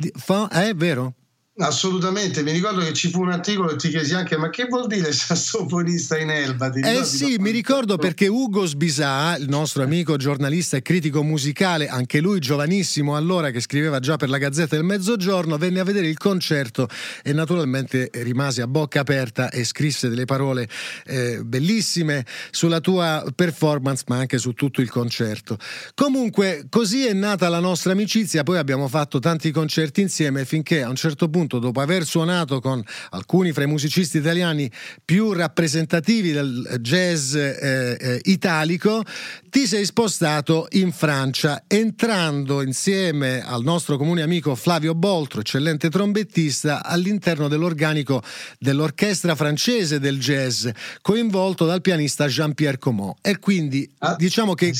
Di, 0.00 0.12
fa, 0.14 0.48
è 0.48 0.74
vero? 0.74 1.14
Assolutamente, 1.60 2.44
mi 2.44 2.52
ricordo 2.52 2.82
che 2.82 2.92
ci 2.92 3.10
fu 3.10 3.20
un 3.20 3.32
articolo 3.32 3.72
e 3.72 3.76
ti 3.76 3.88
chiesi 3.88 4.14
anche 4.14 4.36
ma 4.36 4.48
che 4.48 4.66
vuol 4.66 4.86
dire 4.86 5.10
sassofonista 5.12 6.16
in 6.16 6.30
Elba? 6.30 6.70
eh 6.72 7.04
sì, 7.04 7.36
mi 7.40 7.50
ricordo 7.50 7.96
perché 7.96 8.28
Ugo 8.28 8.64
Sbisà, 8.64 9.36
il 9.36 9.48
nostro 9.48 9.82
amico 9.82 10.16
giornalista 10.16 10.76
e 10.76 10.82
critico 10.82 11.24
musicale, 11.24 11.88
anche 11.88 12.20
lui 12.20 12.38
giovanissimo 12.38 13.16
allora 13.16 13.50
che 13.50 13.58
scriveva 13.60 13.98
già 13.98 14.16
per 14.16 14.28
la 14.28 14.38
Gazzetta 14.38 14.76
del 14.76 14.84
Mezzogiorno, 14.84 15.56
venne 15.56 15.80
a 15.80 15.84
vedere 15.84 16.06
il 16.06 16.16
concerto 16.16 16.88
e 17.24 17.32
naturalmente 17.32 18.08
rimase 18.12 18.62
a 18.62 18.68
bocca 18.68 19.00
aperta 19.00 19.50
e 19.50 19.64
scrisse 19.64 20.08
delle 20.08 20.26
parole 20.26 20.68
eh, 21.06 21.40
bellissime 21.42 22.24
sulla 22.52 22.78
tua 22.78 23.24
performance 23.34 24.04
ma 24.06 24.18
anche 24.18 24.38
su 24.38 24.52
tutto 24.52 24.80
il 24.80 24.90
concerto. 24.90 25.58
Comunque 25.94 26.66
così 26.68 27.04
è 27.04 27.12
nata 27.14 27.48
la 27.48 27.58
nostra 27.58 27.90
amicizia, 27.90 28.44
poi 28.44 28.58
abbiamo 28.58 28.86
fatto 28.86 29.18
tanti 29.18 29.50
concerti 29.50 30.02
insieme 30.02 30.44
finché 30.44 30.84
a 30.84 30.88
un 30.88 30.94
certo 30.94 31.28
punto 31.28 31.46
punto, 31.48 31.58
dopo 31.58 31.80
aver 31.80 32.04
suonato 32.04 32.60
con 32.60 32.82
alcuni 33.10 33.52
fra 33.52 33.64
i 33.64 33.66
musicisti 33.66 34.18
italiani 34.18 34.70
più 35.02 35.32
rappresentativi 35.32 36.30
del 36.30 36.78
jazz 36.80 37.34
eh, 37.34 37.96
eh, 37.98 38.20
italico, 38.24 39.02
ti 39.48 39.66
sei 39.66 39.86
spostato 39.86 40.66
in 40.72 40.92
Francia, 40.92 41.64
entrando 41.66 42.62
insieme 42.62 43.42
al 43.42 43.62
nostro 43.62 43.96
comune 43.96 44.20
amico 44.22 44.54
Flavio 44.54 44.94
Boltro, 44.94 45.40
eccellente 45.40 45.88
trombettista, 45.88 46.84
all'interno 46.84 47.48
dell'organico 47.48 48.22
dell'orchestra 48.58 49.34
francese 49.34 49.98
del 49.98 50.18
jazz, 50.18 50.68
coinvolto 51.00 51.64
dal 51.64 51.80
pianista 51.80 52.26
Jean-Pierre 52.26 52.78
Comot. 52.78 53.16
E 53.22 53.38
quindi 53.38 53.90
ah, 53.98 54.14
diciamo 54.16 54.52
che 54.52 54.72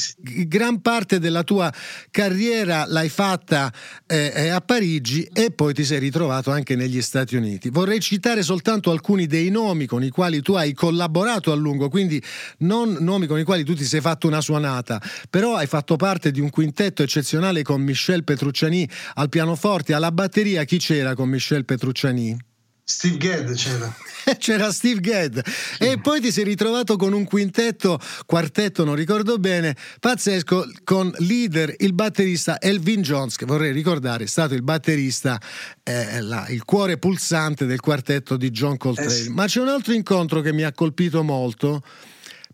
gran 0.46 0.82
parte 0.82 1.18
della 1.18 1.42
tua 1.42 1.72
carriera 2.10 2.84
l'hai 2.86 3.08
fatta 3.08 3.72
eh, 4.06 4.32
eh, 4.34 4.48
a 4.50 4.60
Parigi 4.60 5.28
e 5.32 5.50
poi 5.50 5.72
ti 5.72 5.84
sei 5.84 5.98
ritrovato 5.98 6.50
anche 6.50 6.57
negli 6.74 7.00
Stati 7.02 7.36
Uniti. 7.36 7.70
Vorrei 7.70 8.00
citare 8.00 8.42
soltanto 8.42 8.90
alcuni 8.90 9.26
dei 9.26 9.50
nomi 9.50 9.86
con 9.86 10.02
i 10.02 10.10
quali 10.10 10.42
tu 10.42 10.54
hai 10.54 10.72
collaborato 10.72 11.52
a 11.52 11.54
lungo, 11.54 11.88
quindi 11.88 12.22
non 12.58 12.96
nomi 13.00 13.26
con 13.26 13.38
i 13.38 13.44
quali 13.44 13.64
tu 13.64 13.74
ti 13.74 13.84
sei 13.84 14.00
fatto 14.00 14.26
una 14.26 14.40
suonata, 14.40 15.00
però 15.30 15.54
hai 15.56 15.66
fatto 15.66 15.96
parte 15.96 16.30
di 16.30 16.40
un 16.40 16.50
quintetto 16.50 17.02
eccezionale 17.02 17.62
con 17.62 17.80
Michel 17.80 18.24
Petrucciani 18.24 18.88
al 19.14 19.28
pianoforte, 19.28 19.94
alla 19.94 20.12
batteria. 20.12 20.64
Chi 20.64 20.78
c'era 20.78 21.14
con 21.14 21.28
Michel 21.28 21.64
Petrucciani? 21.64 22.47
Steve 22.90 23.18
Gadd 23.18 23.52
c'era. 23.52 23.94
c'era 24.38 24.72
Steve 24.72 25.00
Gadd 25.00 25.38
e 25.78 26.00
poi 26.00 26.22
ti 26.22 26.32
sei 26.32 26.44
ritrovato 26.44 26.96
con 26.96 27.12
un 27.12 27.24
quintetto, 27.24 28.00
quartetto 28.24 28.82
non 28.82 28.94
ricordo 28.94 29.36
bene, 29.36 29.76
pazzesco, 30.00 30.66
con 30.84 31.12
leader 31.18 31.74
il 31.80 31.92
batterista 31.92 32.58
Elvin 32.58 33.02
Jones, 33.02 33.36
che 33.36 33.44
vorrei 33.44 33.72
ricordare 33.72 34.24
è 34.24 34.26
stato 34.26 34.54
il 34.54 34.62
batterista, 34.62 35.38
eh, 35.82 36.22
la, 36.22 36.48
il 36.48 36.64
cuore 36.64 36.96
pulsante 36.96 37.66
del 37.66 37.80
quartetto 37.80 38.38
di 38.38 38.50
John 38.50 38.78
Coltrane. 38.78 39.12
Eh 39.12 39.14
sì. 39.14 39.28
Ma 39.28 39.44
c'è 39.44 39.60
un 39.60 39.68
altro 39.68 39.92
incontro 39.92 40.40
che 40.40 40.54
mi 40.54 40.62
ha 40.62 40.72
colpito 40.72 41.22
molto 41.22 41.82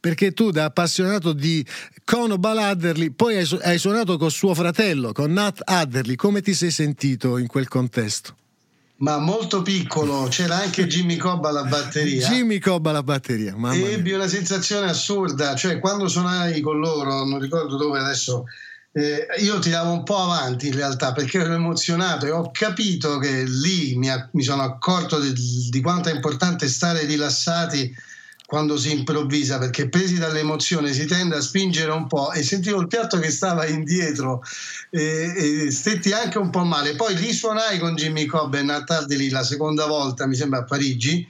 perché 0.01 0.33
tu 0.33 0.51
da 0.51 0.64
appassionato 0.64 1.33
di 1.33 1.64
Conobal 2.05 2.59
Adderley 2.59 3.11
poi 3.11 3.37
hai, 3.37 3.59
hai 3.62 3.79
suonato 3.79 4.18
con 4.18 4.33
suo 4.33 4.53
fratello, 4.53 5.12
con 5.12 5.33
Nat 5.33 5.61
Adderley, 5.64 6.16
come 6.16 6.42
ti 6.42 6.55
sei 6.55 6.73
sentito 6.73 7.38
in 7.38 7.47
quel 7.47 7.68
contesto? 7.68 8.35
Ma 9.05 9.19
molto 9.19 9.61
piccolo, 9.61 10.29
c'era 10.31 10.57
anche 10.57 10.87
Jimmy 10.88 11.19
Cobb 11.19 11.45
alla 11.45 11.64
batteria. 11.64 12.27
Jimmy 12.27 12.59
Cobb 12.59 12.87
alla 12.87 13.03
batteria, 13.03 13.55
mamma 13.55 13.75
e 13.75 13.93
ebbi 13.93 14.12
una 14.12 14.27
sensazione 14.27 14.88
assurda, 14.88 15.55
cioè 15.55 15.79
quando 15.79 16.09
suonai 16.09 16.62
con 16.62 16.79
loro, 16.79 17.23
non 17.25 17.38
ricordo 17.38 17.77
dove 17.77 17.99
adesso, 17.99 18.45
eh, 18.93 19.27
io 19.40 19.59
tiravo 19.59 19.93
un 19.93 20.05
po' 20.05 20.17
avanti 20.17 20.69
in 20.69 20.75
realtà 20.75 21.12
perché 21.12 21.38
ero 21.38 21.53
emozionato 21.53 22.25
e 22.25 22.31
ho 22.31 22.51
capito 22.51 23.19
che 23.19 23.45
lì 23.45 23.95
mi, 23.97 24.09
mi 24.33 24.43
sono 24.43 24.62
accorto 24.62 25.21
di, 25.21 25.35
di 25.69 25.81
quanto 25.83 26.09
è 26.09 26.14
importante 26.14 26.67
stare 26.67 27.05
rilassati 27.05 27.95
quando 28.46 28.76
si 28.76 28.92
improvvisa 28.92 29.59
perché 29.59 29.88
presi 29.88 30.18
dall'emozione 30.18 30.92
si 30.92 31.07
tende 31.07 31.37
a 31.37 31.40
spingere 31.40 31.92
un 31.92 32.07
po' 32.07 32.33
e 32.33 32.42
sentivo 32.42 32.80
il 32.80 32.88
piatto 32.88 33.18
che 33.18 33.30
stava 33.30 33.66
indietro 33.66 34.42
e, 34.90 35.64
e 35.66 35.70
stetti 35.70 36.12
anche 36.12 36.38
un 36.38 36.50
po' 36.50 36.64
male 36.64 36.94
poi 36.94 37.14
risuonai 37.14 37.78
con 37.78 37.94
Jimmy 37.94 38.26
Cobb 38.26 38.54
e 38.54 38.62
Natardi 38.62 39.16
lì 39.16 39.30
la 39.30 39.42
seconda 39.42 39.87
volta 39.87 40.26
mi 40.26 40.35
sembra 40.35 40.61
a 40.61 40.64
Parigi. 40.64 41.26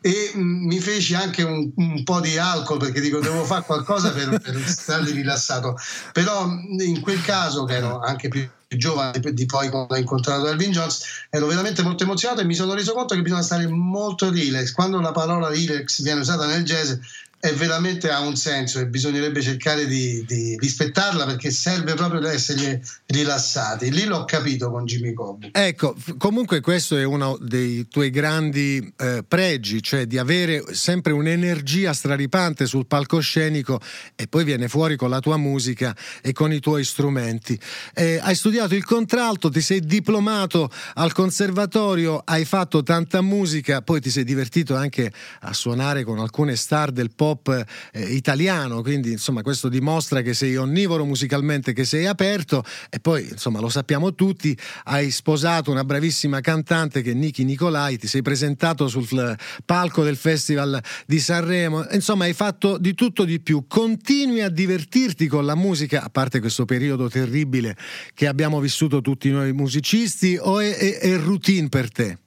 E 0.00 0.32
mm, 0.36 0.66
mi 0.66 0.80
feci 0.80 1.14
anche 1.14 1.42
un, 1.42 1.70
un, 1.76 2.02
po' 2.02 2.20
di 2.20 2.36
alcol 2.38 2.78
perché 2.78 3.00
dico 3.00 3.18
devo 3.20 3.44
fare 3.44 3.64
qualcosa 3.64 4.12
per, 4.12 4.38
per 4.40 4.60
stare 4.66 5.10
rilassato. 5.10 5.76
Però 6.12 6.46
in 6.46 7.00
quel 7.00 7.20
caso 7.22 7.64
che 7.64 7.76
ero 7.76 8.00
anche 8.00 8.28
più 8.28 8.48
giovane 8.76 9.20
di 9.32 9.46
poi 9.46 9.68
quando 9.68 9.94
ho 9.94 9.98
incontrato 9.98 10.46
Elvin 10.46 10.70
Jones 10.70 11.26
ero 11.28 11.46
veramente 11.46 11.82
molto 11.82 12.04
emozionato 12.04 12.40
e 12.40 12.44
mi 12.44 12.54
sono 12.54 12.74
reso 12.74 12.92
conto 12.92 13.14
che 13.14 13.22
bisogna 13.22 13.42
stare 13.42 13.66
molto 13.66 14.30
relax. 14.30 14.72
Quando 14.72 15.00
la 15.00 15.12
parola 15.12 15.48
relax 15.48 16.02
viene 16.02 16.20
usata 16.20 16.46
nel 16.46 16.64
jazz 16.64 16.92
è 17.40 17.54
veramente 17.54 18.10
ha 18.10 18.20
un 18.20 18.36
senso 18.36 18.80
e 18.80 18.86
bisognerebbe 18.86 19.40
cercare 19.40 19.86
di, 19.86 20.22
di, 20.26 20.58
rispettarla 20.60 21.24
perché 21.24 21.50
serve 21.50 21.94
proprio 21.94 22.20
per 22.20 22.32
essere 22.32 22.82
rilassati. 23.06 23.90
Lì 23.90 24.04
l'ho 24.04 24.26
capito 24.26 24.70
con 24.70 24.84
Jimmy 24.84 25.14
Cobb. 25.14 25.44
Ecco, 25.50 25.96
comunque 26.18 26.60
questo 26.60 26.98
è 26.98 27.04
uno 27.04 27.38
dei 27.40 27.88
tuoi 27.88 28.10
grandi 28.10 28.92
eh, 28.98 29.24
pregi, 29.26 29.82
cioè 29.82 30.04
di 30.04 30.18
avere 30.18 30.62
sempre 30.72 31.12
un'energia 31.12 31.94
straripante 31.94 32.66
sul 32.66 32.86
palcoscenico 32.86 33.80
e 34.14 34.26
poi 34.26 34.44
viene 34.44 34.68
fuori 34.68 34.96
con 34.96 35.08
la 35.08 35.20
tua 35.20 35.38
musica 35.38 35.96
e 36.20 36.34
con 36.34 36.52
i 36.52 36.60
tuoi 36.60 36.84
strumenti. 36.84 37.58
Eh, 37.94 38.20
hai 38.22 38.34
studiato 38.34 38.74
il 38.74 38.84
contralto, 38.84 39.48
ti 39.48 39.62
sei 39.62 39.80
diplomato 39.80 40.70
al 40.94 41.14
conservatorio, 41.14 42.20
hai 42.22 42.44
fatto 42.44 42.82
tanta 42.82 43.22
musica, 43.22 43.80
poi 43.80 44.02
ti 44.02 44.10
sei 44.10 44.24
divertito 44.24 44.76
anche 44.76 45.10
a 45.40 45.54
suonare 45.54 46.04
con 46.04 46.18
alcune 46.18 46.54
star 46.54 46.90
del 46.90 47.12
pop 47.16 47.28
pop 47.30 47.64
eh, 47.92 48.02
italiano, 48.02 48.82
quindi 48.82 49.12
insomma 49.12 49.42
questo 49.42 49.68
dimostra 49.68 50.22
che 50.22 50.34
sei 50.34 50.56
onnivoro 50.56 51.04
musicalmente, 51.04 51.72
che 51.72 51.84
sei 51.84 52.06
aperto 52.06 52.64
e 52.88 52.98
poi 52.98 53.28
insomma 53.30 53.60
lo 53.60 53.68
sappiamo 53.68 54.14
tutti, 54.14 54.56
hai 54.84 55.10
sposato 55.10 55.70
una 55.70 55.84
bravissima 55.84 56.40
cantante 56.40 57.02
che 57.02 57.12
è 57.12 57.14
Niki 57.14 57.44
Nicolai, 57.44 57.98
ti 57.98 58.06
sei 58.06 58.22
presentato 58.22 58.88
sul 58.88 59.36
palco 59.64 60.02
del 60.02 60.16
Festival 60.16 60.80
di 61.06 61.20
Sanremo, 61.20 61.86
insomma 61.92 62.24
hai 62.24 62.34
fatto 62.34 62.78
di 62.78 62.94
tutto 62.94 63.24
di 63.24 63.40
più, 63.40 63.66
continui 63.68 64.42
a 64.42 64.48
divertirti 64.48 65.26
con 65.26 65.44
la 65.44 65.54
musica, 65.54 66.02
a 66.02 66.10
parte 66.10 66.40
questo 66.40 66.64
periodo 66.64 67.08
terribile 67.08 67.76
che 68.14 68.26
abbiamo 68.26 68.60
vissuto 68.60 69.00
tutti 69.00 69.30
noi 69.30 69.52
musicisti, 69.52 70.36
o 70.40 70.60
è, 70.60 70.76
è, 70.76 70.98
è 70.98 71.16
routine 71.16 71.68
per 71.68 71.90
te? 71.90 72.18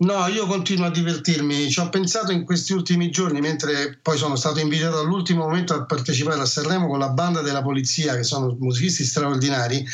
No, 0.00 0.26
io 0.28 0.46
continuo 0.46 0.86
a 0.86 0.90
divertirmi. 0.90 1.70
Ci 1.70 1.78
ho 1.78 1.90
pensato 1.90 2.32
in 2.32 2.44
questi 2.44 2.72
ultimi 2.72 3.10
giorni, 3.10 3.40
mentre 3.40 3.98
poi 4.00 4.16
sono 4.16 4.34
stato 4.34 4.58
invitato 4.58 4.98
all'ultimo 4.98 5.44
momento 5.44 5.74
a 5.74 5.84
partecipare 5.84 6.40
a 6.40 6.46
Sanremo 6.46 6.86
con 6.86 6.98
la 6.98 7.10
banda 7.10 7.42
della 7.42 7.60
polizia, 7.60 8.16
che 8.16 8.22
sono 8.22 8.56
musicisti 8.58 9.04
straordinari. 9.04 9.86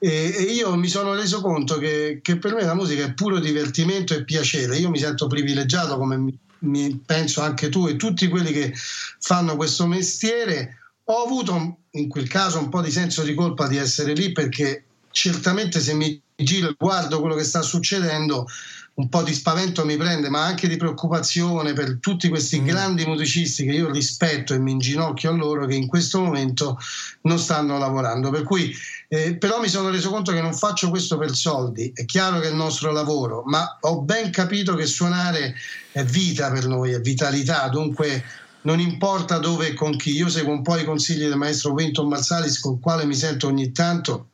E, 0.00 0.34
e 0.36 0.42
io 0.42 0.74
mi 0.74 0.88
sono 0.88 1.14
reso 1.14 1.40
conto 1.40 1.78
che, 1.78 2.18
che, 2.20 2.36
per 2.36 2.54
me 2.54 2.64
la 2.64 2.74
musica 2.74 3.04
è 3.04 3.14
puro 3.14 3.38
divertimento 3.38 4.12
e 4.12 4.24
piacere. 4.24 4.76
Io 4.76 4.90
mi 4.90 4.98
sento 4.98 5.28
privilegiato, 5.28 5.98
come 5.98 6.16
mi, 6.16 6.36
mi 6.60 7.00
penso 7.06 7.40
anche 7.40 7.68
tu 7.68 7.86
e 7.86 7.94
tutti 7.94 8.26
quelli 8.26 8.50
che 8.50 8.74
fanno 9.20 9.54
questo 9.54 9.86
mestiere. 9.86 10.78
Ho 11.04 11.22
avuto 11.22 11.76
in 11.92 12.08
quel 12.08 12.26
caso 12.26 12.58
un 12.58 12.70
po' 12.70 12.80
di 12.80 12.90
senso 12.90 13.22
di 13.22 13.34
colpa 13.34 13.68
di 13.68 13.76
essere 13.76 14.14
lì 14.14 14.32
perché 14.32 14.84
certamente 15.14 15.78
se 15.78 15.94
mi 15.94 16.20
giro 16.34 16.70
e 16.70 16.74
guardo 16.76 17.20
quello 17.20 17.36
che 17.36 17.44
sta 17.44 17.62
succedendo 17.62 18.46
un 18.94 19.08
po' 19.08 19.22
di 19.22 19.32
spavento 19.32 19.84
mi 19.84 19.96
prende, 19.96 20.28
ma 20.28 20.44
anche 20.44 20.68
di 20.68 20.76
preoccupazione 20.76 21.72
per 21.72 21.98
tutti 22.00 22.28
questi 22.28 22.60
mm. 22.60 22.64
grandi 22.64 23.04
musicisti 23.06 23.64
che 23.64 23.72
io 23.72 23.90
rispetto 23.90 24.54
e 24.54 24.58
mi 24.58 24.72
inginocchio 24.72 25.30
a 25.30 25.34
loro 25.34 25.66
che 25.66 25.74
in 25.74 25.86
questo 25.86 26.20
momento 26.20 26.78
non 27.22 27.38
stanno 27.38 27.78
lavorando. 27.78 28.30
Per 28.30 28.42
cui, 28.42 28.74
eh, 29.08 29.36
però 29.36 29.60
mi 29.60 29.68
sono 29.68 29.90
reso 29.90 30.10
conto 30.10 30.32
che 30.32 30.40
non 30.40 30.54
faccio 30.54 30.90
questo 30.90 31.16
per 31.16 31.34
soldi, 31.34 31.92
è 31.94 32.04
chiaro 32.04 32.40
che 32.40 32.46
è 32.46 32.50
il 32.50 32.56
nostro 32.56 32.92
lavoro, 32.92 33.42
ma 33.46 33.78
ho 33.80 34.00
ben 34.02 34.30
capito 34.30 34.74
che 34.74 34.86
suonare 34.86 35.54
è 35.92 36.04
vita 36.04 36.50
per 36.50 36.66
noi, 36.66 36.92
è 36.92 37.00
vitalità, 37.00 37.68
dunque 37.68 38.24
non 38.62 38.80
importa 38.80 39.38
dove 39.38 39.68
e 39.68 39.74
con 39.74 39.96
chi. 39.96 40.12
Io 40.12 40.28
seguo 40.28 40.52
un 40.52 40.62
po' 40.62 40.76
i 40.76 40.84
consigli 40.84 41.26
del 41.26 41.36
maestro 41.36 41.72
Winton 41.72 42.08
Marsalis, 42.08 42.60
con 42.60 42.74
il 42.74 42.80
quale 42.80 43.04
mi 43.06 43.14
sento 43.14 43.46
ogni 43.48 43.72
tanto 43.72 44.28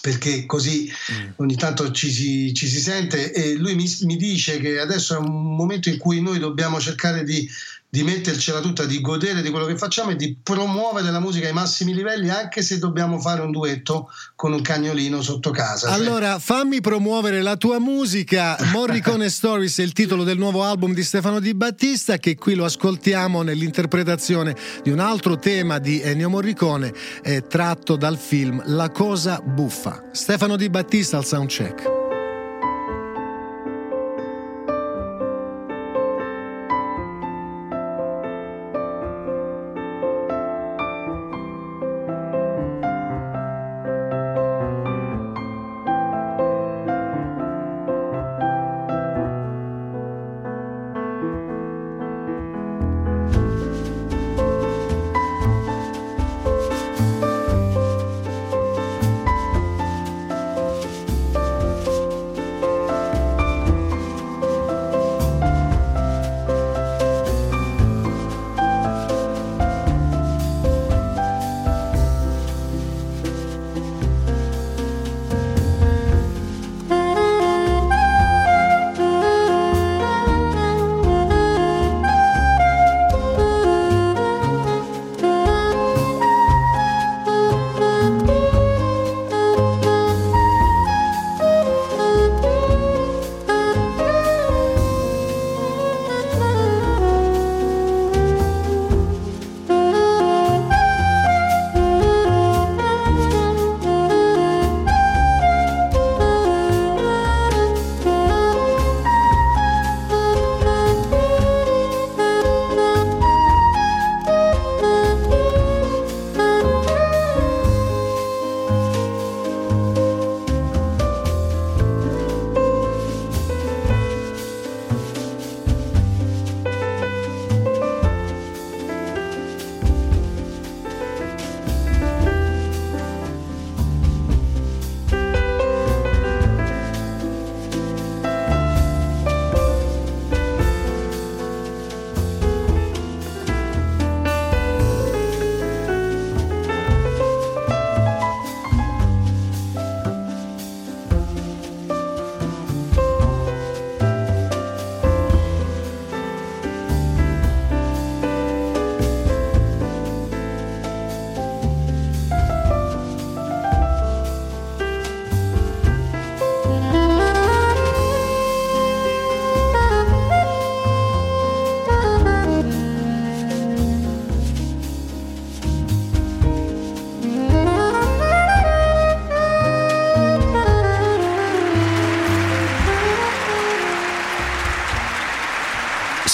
perché 0.00 0.46
così 0.46 0.90
mm. 1.12 1.30
ogni 1.36 1.56
tanto 1.56 1.90
ci 1.90 2.10
si, 2.10 2.52
ci 2.54 2.66
si, 2.66 2.80
sente 2.80 3.32
e 3.32 3.54
lui 3.54 3.74
mi, 3.74 3.86
mi, 4.02 4.16
dice 4.16 4.58
che 4.58 4.78
adesso 4.78 5.14
è 5.14 5.18
un 5.18 5.56
momento 5.56 5.88
in 5.88 5.98
cui 5.98 6.20
noi 6.20 6.38
dobbiamo 6.38 6.80
cercare 6.80 7.24
di 7.24 7.48
di 7.88 8.02
mettercela 8.02 8.60
tutta, 8.60 8.84
di 8.84 9.00
godere 9.00 9.42
di 9.42 9.50
quello 9.50 9.66
che 9.66 9.76
facciamo 9.76 10.10
e 10.10 10.16
di 10.16 10.36
promuovere 10.42 11.10
la 11.10 11.20
musica 11.20 11.46
ai 11.46 11.52
massimi 11.52 11.94
livelli, 11.94 12.28
anche 12.28 12.62
se 12.62 12.78
dobbiamo 12.78 13.18
fare 13.18 13.40
un 13.40 13.50
duetto 13.50 14.10
con 14.34 14.52
un 14.52 14.60
cagnolino 14.60 15.22
sotto 15.22 15.50
casa. 15.50 15.90
Allora, 15.90 16.32
cioè... 16.32 16.40
fammi 16.40 16.80
promuovere 16.80 17.40
la 17.42 17.56
tua 17.56 17.78
musica. 17.78 18.56
Morricone 18.72 19.28
Stories 19.30 19.78
è 19.78 19.82
il 19.82 19.92
titolo 19.92 20.24
del 20.24 20.36
nuovo 20.36 20.64
album 20.64 20.92
di 20.92 21.02
Stefano 21.02 21.40
Di 21.40 21.54
Battista, 21.54 22.18
che 22.18 22.34
qui 22.34 22.54
lo 22.54 22.64
ascoltiamo 22.64 23.42
nell'interpretazione 23.42 24.54
di 24.82 24.90
un 24.90 24.98
altro 24.98 25.38
tema 25.38 25.78
di 25.78 26.00
Ennio 26.00 26.28
Morricone, 26.28 26.92
eh, 27.22 27.46
tratto 27.46 27.96
dal 27.96 28.18
film 28.18 28.62
La 28.66 28.90
cosa 28.90 29.40
buffa. 29.40 30.10
Stefano 30.12 30.56
Di 30.56 30.68
Battista 30.68 31.16
al 31.16 31.24
soundcheck. 31.24 32.05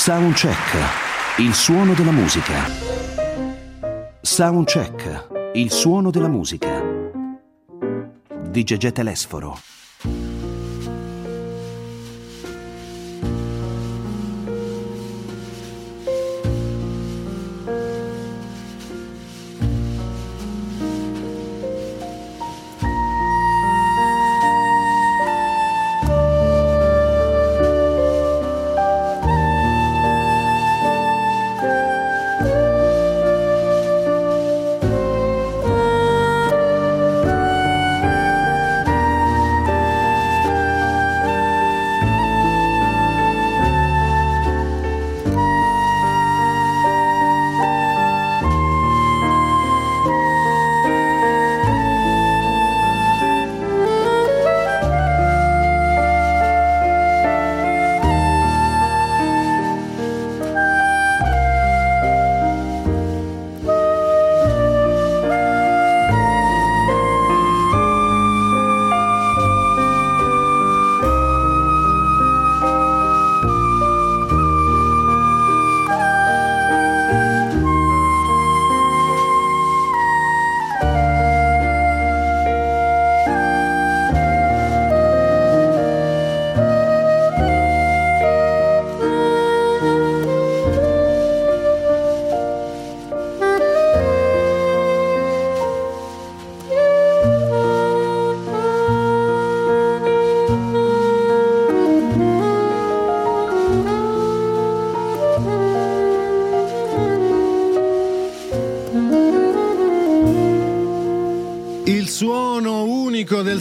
Soundcheck, 0.04 1.38
il 1.38 1.54
suono 1.54 1.94
della 1.94 2.10
musica. 2.10 2.68
Soundcheck, 4.20 5.52
il 5.54 5.70
suono 5.70 6.10
della 6.10 6.26
musica. 6.26 6.82
Di 8.50 8.64
Gegè 8.64 8.90
Telesforo. 8.90 9.56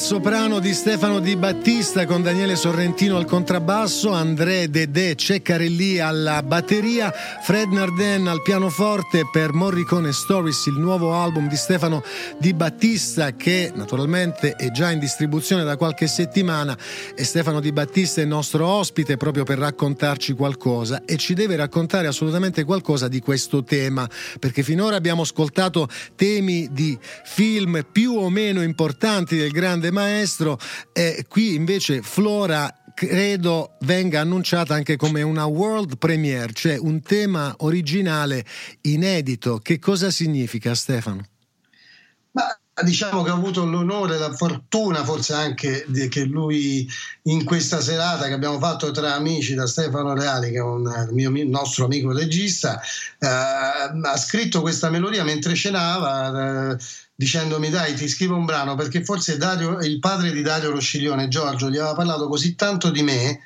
Soprano 0.02 0.58
di 0.58 0.74
Stefano 0.74 1.20
Di 1.20 1.36
Battista 1.36 2.08
con 2.08 2.24
Daniele 2.24 2.56
Sorrentino 2.56 3.18
al 3.18 3.26
contrabbasso, 3.26 4.12
André 4.12 4.68
Dedè 4.68 5.14
Ceccarelli 5.14 6.00
alla 6.00 6.42
batteria, 6.42 7.14
Fred 7.44 7.70
Narden 7.70 8.26
al 8.26 8.42
pianoforte 8.42 9.30
per 9.32 9.54
Morricone 9.54 10.12
Stories, 10.12 10.66
il 10.66 10.80
nuovo 10.80 11.14
album 11.14 11.48
di 11.48 11.56
Stefano 11.56 12.04
Di 12.40 12.52
Battista 12.56 13.36
che 13.36 13.72
naturalmente 13.76 14.56
è 14.56 14.72
già 14.72 14.90
in 14.90 14.98
distribuzione 14.98 15.64
da 15.64 15.78
qualche 15.78 16.08
settimana 16.08 16.76
e 17.16 17.24
Stefano 17.24 17.60
Di 17.60 17.72
Battista 17.72 18.22
è 18.22 18.26
nostro 18.26 18.66
ospite 18.66 19.18
proprio 19.18 19.44
per 19.44 19.60
raccontarci 19.60 20.34
qualcosa 20.34 21.06
e 21.06 21.18
ci 21.18 21.36
deve 21.36 21.56
raccontare 21.56 22.08
assolutamente 22.08 22.64
qualcosa 22.64 23.08
di 23.08 23.20
questo 23.20 23.64
tema 23.64 24.10
perché 24.40 24.64
finora 24.64 24.96
abbiamo 24.96 25.22
ascoltato 25.22 25.88
temi 26.16 26.70
di 26.72 26.98
film 27.24 27.86
più 27.92 28.14
o 28.16 28.30
meno 28.32 28.64
importanti 28.64 29.38
del 29.38 29.52
grande 29.52 29.90
maestro 29.91 30.58
e 30.93 31.25
qui 31.27 31.56
invece 31.56 32.01
Flora 32.01 32.73
credo 32.93 33.77
venga 33.82 34.21
annunciata 34.21 34.73
anche 34.73 34.95
come 34.95 35.21
una 35.21 35.45
world 35.45 35.97
premiere, 35.97 36.54
cioè 36.54 36.77
un 36.77 37.01
tema 37.01 37.54
originale 37.60 38.45
inedito. 38.82 39.60
Che 39.60 39.80
cosa 39.80 40.12
significa 40.12 40.75
Stefano? 40.75 41.25
Ma 42.32 42.45
diciamo 42.84 43.21
che 43.23 43.30
ho 43.30 43.36
avuto 43.36 43.65
l'onore, 43.65 44.17
la 44.17 44.32
fortuna 44.34 45.04
forse 45.04 45.34
anche 45.34 45.86
che 46.10 46.23
lui 46.23 46.88
in 47.23 47.43
questa 47.43 47.82
serata 47.82 48.27
che 48.27 48.34
abbiamo 48.34 48.60
fatto 48.60 48.91
tra 48.91 49.15
amici 49.15 49.54
da 49.54 49.67
Stefano 49.67 50.13
Reali 50.13 50.51
che 50.51 50.58
è 50.58 50.62
un 50.62 51.10
mio, 51.12 51.32
nostro 51.45 51.86
amico 51.86 52.13
regista 52.13 52.80
eh, 53.19 53.27
ha 53.27 54.17
scritto 54.17 54.62
questa 54.62 54.89
melodia 54.89 55.23
mentre 55.23 55.54
cenava 55.54 56.71
eh, 56.71 56.77
dicendomi 57.21 57.69
dai 57.69 57.93
ti 57.93 58.07
scrivo 58.07 58.36
un 58.36 58.45
brano 58.45 58.73
perché 58.73 59.03
forse 59.03 59.38
Dario, 59.38 59.77
il 59.81 59.99
padre 59.99 60.31
di 60.31 60.41
Dario 60.41 60.71
Rosciglione, 60.71 61.27
Giorgio, 61.27 61.69
gli 61.69 61.77
aveva 61.77 61.93
parlato 61.93 62.27
così 62.27 62.55
tanto 62.55 62.89
di 62.89 63.03
me 63.03 63.41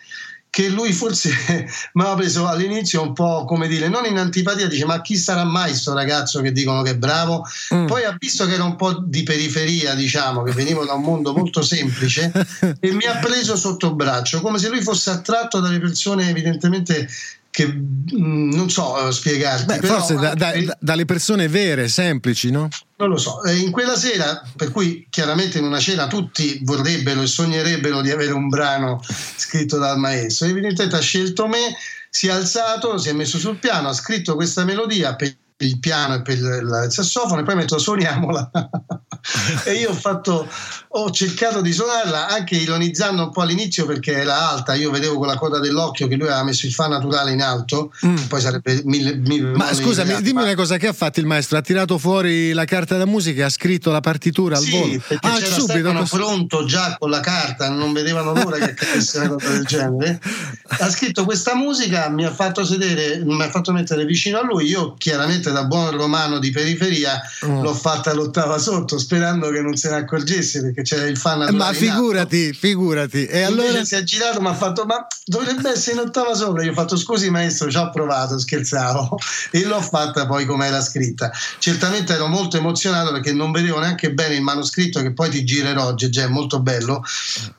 che 0.50 0.70
lui 0.70 0.94
forse 0.94 1.30
mi 1.92 2.02
aveva 2.02 2.16
preso 2.16 2.48
all'inizio 2.48 3.02
un 3.02 3.12
po' 3.12 3.44
come 3.44 3.68
dire, 3.68 3.90
non 3.90 4.06
in 4.06 4.18
antipatia, 4.18 4.68
dice 4.68 4.86
ma 4.86 5.02
chi 5.02 5.18
sarà 5.18 5.44
mai 5.44 5.72
questo 5.72 5.94
ragazzo 5.94 6.40
che 6.40 6.54
dicono 6.54 6.84
che 6.84 6.92
è 6.92 6.98
bravo? 6.98 7.46
Mm. 7.74 7.86
Poi 7.86 8.06
ha 8.06 8.16
visto 8.18 8.46
che 8.46 8.54
era 8.54 8.64
un 8.64 8.78
po' 8.78 8.94
di 8.94 9.24
periferia, 9.24 9.94
diciamo, 9.94 10.44
che 10.44 10.54
venivo 10.54 10.86
da 10.86 10.94
un 10.94 11.02
mondo 11.02 11.34
molto 11.34 11.62
semplice 11.62 12.32
e 12.80 12.94
mi 12.94 13.04
ha 13.04 13.18
preso 13.18 13.58
sotto 13.58 13.94
braccio, 13.94 14.40
come 14.40 14.58
se 14.58 14.70
lui 14.70 14.82
fosse 14.82 15.10
attratto 15.10 15.60
dalle 15.60 15.82
persone 15.82 16.30
evidentemente 16.30 17.10
che 17.56 17.68
mm, 17.68 18.52
non 18.52 18.70
so 18.70 19.08
eh, 19.08 19.14
spiegarti. 19.14 19.64
Beh, 19.64 19.80
forse 19.80 20.16
da, 20.16 20.34
da, 20.34 20.52
da, 20.62 20.78
dalle 20.78 21.06
persone 21.06 21.48
vere, 21.48 21.88
semplici, 21.88 22.52
no? 22.52 22.68
Non 22.98 23.08
lo 23.08 23.16
so. 23.16 23.40
In 23.50 23.72
quella 23.72 23.96
sera, 23.96 24.46
per 24.58 24.72
cui 24.72 25.08
chiaramente 25.10 25.60
in 25.60 25.64
una 25.64 25.80
cena 25.80 26.08
tutti 26.08 26.60
vorrebbero 26.64 27.22
e 27.22 27.28
sognerebbero 27.28 28.02
di 28.02 28.12
avere 28.12 28.34
un 28.34 28.50
brano 28.50 29.02
scritto 29.38 29.78
dal 29.78 29.98
maestro, 29.98 30.48
evidentemente 30.48 30.98
ha 30.98 31.00
scelto 31.00 31.48
me, 31.48 31.78
si 32.10 32.28
è 32.28 32.32
alzato, 32.32 32.98
si 32.98 33.08
è 33.08 33.14
messo 33.14 33.38
sul 33.38 33.56
piano, 33.56 33.88
ha 33.88 33.94
scritto 33.94 34.36
questa 34.36 34.66
melodia 34.66 35.16
per 35.16 35.34
il 35.58 35.80
piano 35.80 36.16
e 36.16 36.22
per 36.22 36.38
il 36.38 36.88
sassofono 36.90 37.40
e 37.40 37.44
poi 37.44 37.56
metto 37.56 37.78
suoniamola 37.78 38.52
e 39.64 39.74
io 39.74 39.92
ho 39.92 39.94
fatto 39.94 40.46
ho 40.88 41.12
cercato 41.12 41.62
di 41.62 41.72
suonarla 41.72 42.28
anche 42.28 42.56
ironizzando 42.56 43.24
un 43.24 43.32
po' 43.32 43.42
all'inizio 43.42 43.86
perché 43.86 44.14
era 44.14 44.50
alta 44.50 44.74
io 44.74 44.92
vedevo 44.92 45.18
con 45.18 45.28
la 45.28 45.38
coda 45.38 45.60
dell'occhio 45.60 46.08
che 46.08 46.16
lui 46.16 46.28
aveva 46.28 46.44
messo 46.44 46.66
il 46.66 46.74
fa 46.74 46.88
naturale 46.88 47.32
in 47.32 47.42
alto 47.42 47.94
mm. 48.06 48.16
poi 48.28 48.42
sarebbe 48.42 48.82
mille, 48.84 49.16
mille 49.16 49.56
ma 49.56 49.74
scusami 49.74 50.22
dimmi 50.22 50.42
una 50.42 50.56
cosa 50.56 50.76
che 50.76 50.88
ha 50.88 50.94
fatto 50.94 51.22
il 51.22 51.26
maestro? 51.26 51.58
Ha 51.58 51.62
tirato 51.62 51.98
fuori 51.98 52.52
la 52.52 52.66
carta 52.66 52.98
da 52.98 53.06
musica 53.06 53.46
ha 53.46 53.50
scritto 53.50 53.92
la 53.92 54.02
partitura 54.02 54.58
al 54.58 54.64
sì, 54.64 54.72
volo? 54.72 55.02
ah, 55.22 55.38
c'era 55.38 55.56
subito 55.56 55.94
così. 55.94 56.16
pronto 56.18 56.66
già 56.66 56.98
con 57.00 57.10
la 57.10 57.22
carta 57.22 57.70
non 57.70 57.94
vedevano 57.94 58.34
l'ora 58.34 58.58
che 58.58 58.72
accadesse 58.72 59.20
una 59.20 59.30
cosa 59.30 59.50
del 59.50 59.66
genere. 59.66 60.20
Ha 60.68 60.90
scritto 60.90 61.24
questa 61.24 61.56
musica 61.56 62.10
mi 62.10 62.26
ha 62.26 62.34
fatto 62.34 62.66
sedere 62.66 63.24
mi 63.24 63.42
ha 63.42 63.50
fatto 63.50 63.72
mettere 63.72 64.04
vicino 64.04 64.40
a 64.40 64.44
lui 64.44 64.68
io 64.68 64.96
chiaramente 64.98 65.45
ovviamente 65.46 65.52
da 65.52 65.66
buon 65.66 65.92
romano 65.92 66.40
di 66.40 66.52
periferia 66.52 67.22
mm. 67.46 67.62
l'ho 67.62 67.74
fatta 67.74 68.14
l'ottava 68.14 68.58
sotto 68.58 68.98
sperando 68.98 69.50
che 69.50 69.62
non 69.62 69.76
se 69.76 69.90
ne 69.90 69.98
accorgesse 69.98 70.62
perché 70.62 70.82
c'era 70.82 71.06
il 71.06 71.18
fan 71.18 71.54
ma 71.56 71.74
figurati 71.74 72.54
figurati. 72.54 73.26
E 73.26 73.42
allora? 73.42 73.84
si 73.84 73.96
è 73.96 74.04
girato 74.04 74.42
mi 74.42 74.48
ha 74.48 74.54
fatto 74.54 74.86
ma 74.86 75.06
dovrebbe 75.26 75.72
essere 75.72 76.02
in 76.02 76.08
ottava 76.08 76.34
sopra. 76.34 76.64
Io 76.64 76.72
ho 76.72 76.74
fatto 76.74 76.98
scusi 76.98 77.30
maestro 77.30 77.70
ci 77.70 77.78
ho 77.78 77.90
provato 77.90 78.38
scherzavo. 78.38 79.18
E 79.52 79.66
l'ho 79.66 79.82
fatta 79.82 80.26
poi 80.26 80.46
come 80.46 80.68
era 80.68 80.82
scritta. 80.82 81.32
Certamente 81.60 82.14
ero 82.14 82.28
molto 82.28 82.58
emozionato 82.58 83.12
perché 83.12 83.34
non 83.34 83.52
vedevo 83.52 83.80
neanche 83.80 84.12
bene 84.12 84.36
il 84.36 84.42
manoscritto 84.42 85.02
che 85.02 85.14
poi 85.14 85.30
ti 85.30 85.44
girerò 85.44 85.86
oggi 85.86 86.10
è 86.20 86.28
molto 86.28 86.60
bello. 86.60 87.04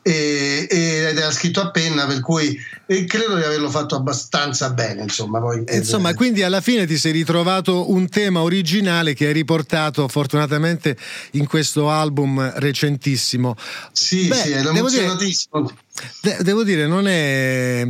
E, 0.03 0.67
ed 0.69 1.19
era 1.19 1.31
scritto 1.31 1.61
a 1.61 1.71
penna 1.71 2.07
per 2.07 2.21
cui 2.21 2.59
credo 2.87 3.37
di 3.37 3.43
averlo 3.43 3.69
fatto 3.69 3.97
abbastanza 3.97 4.71
bene 4.71 5.03
insomma 5.03 5.41
poi 5.41 5.65
insomma 5.71 6.15
quindi 6.15 6.45
alla 6.45 6.61
fine 6.61 6.87
ti 6.87 6.97
sei 6.97 7.11
ritrovato 7.11 7.76
un 7.85 8.09
tema 8.09 8.43
originale 8.43 9.15
che 9.15 9.27
hai 9.27 9.33
riportato 9.33 10.09
fortunatamente 10.09 10.97
in 11.33 11.47
questo 11.47 11.91
album 11.91 12.53
recentissimo. 12.57 13.55
Sì, 13.93 14.29
Beh, 14.29 14.35
sì, 14.35 14.51
è 14.53 14.67
emozionatissimo. 14.67 15.71
Devo 16.23 16.43
devo 16.43 16.65
dire, 16.65 16.87
non 16.87 17.07
è 17.07 17.87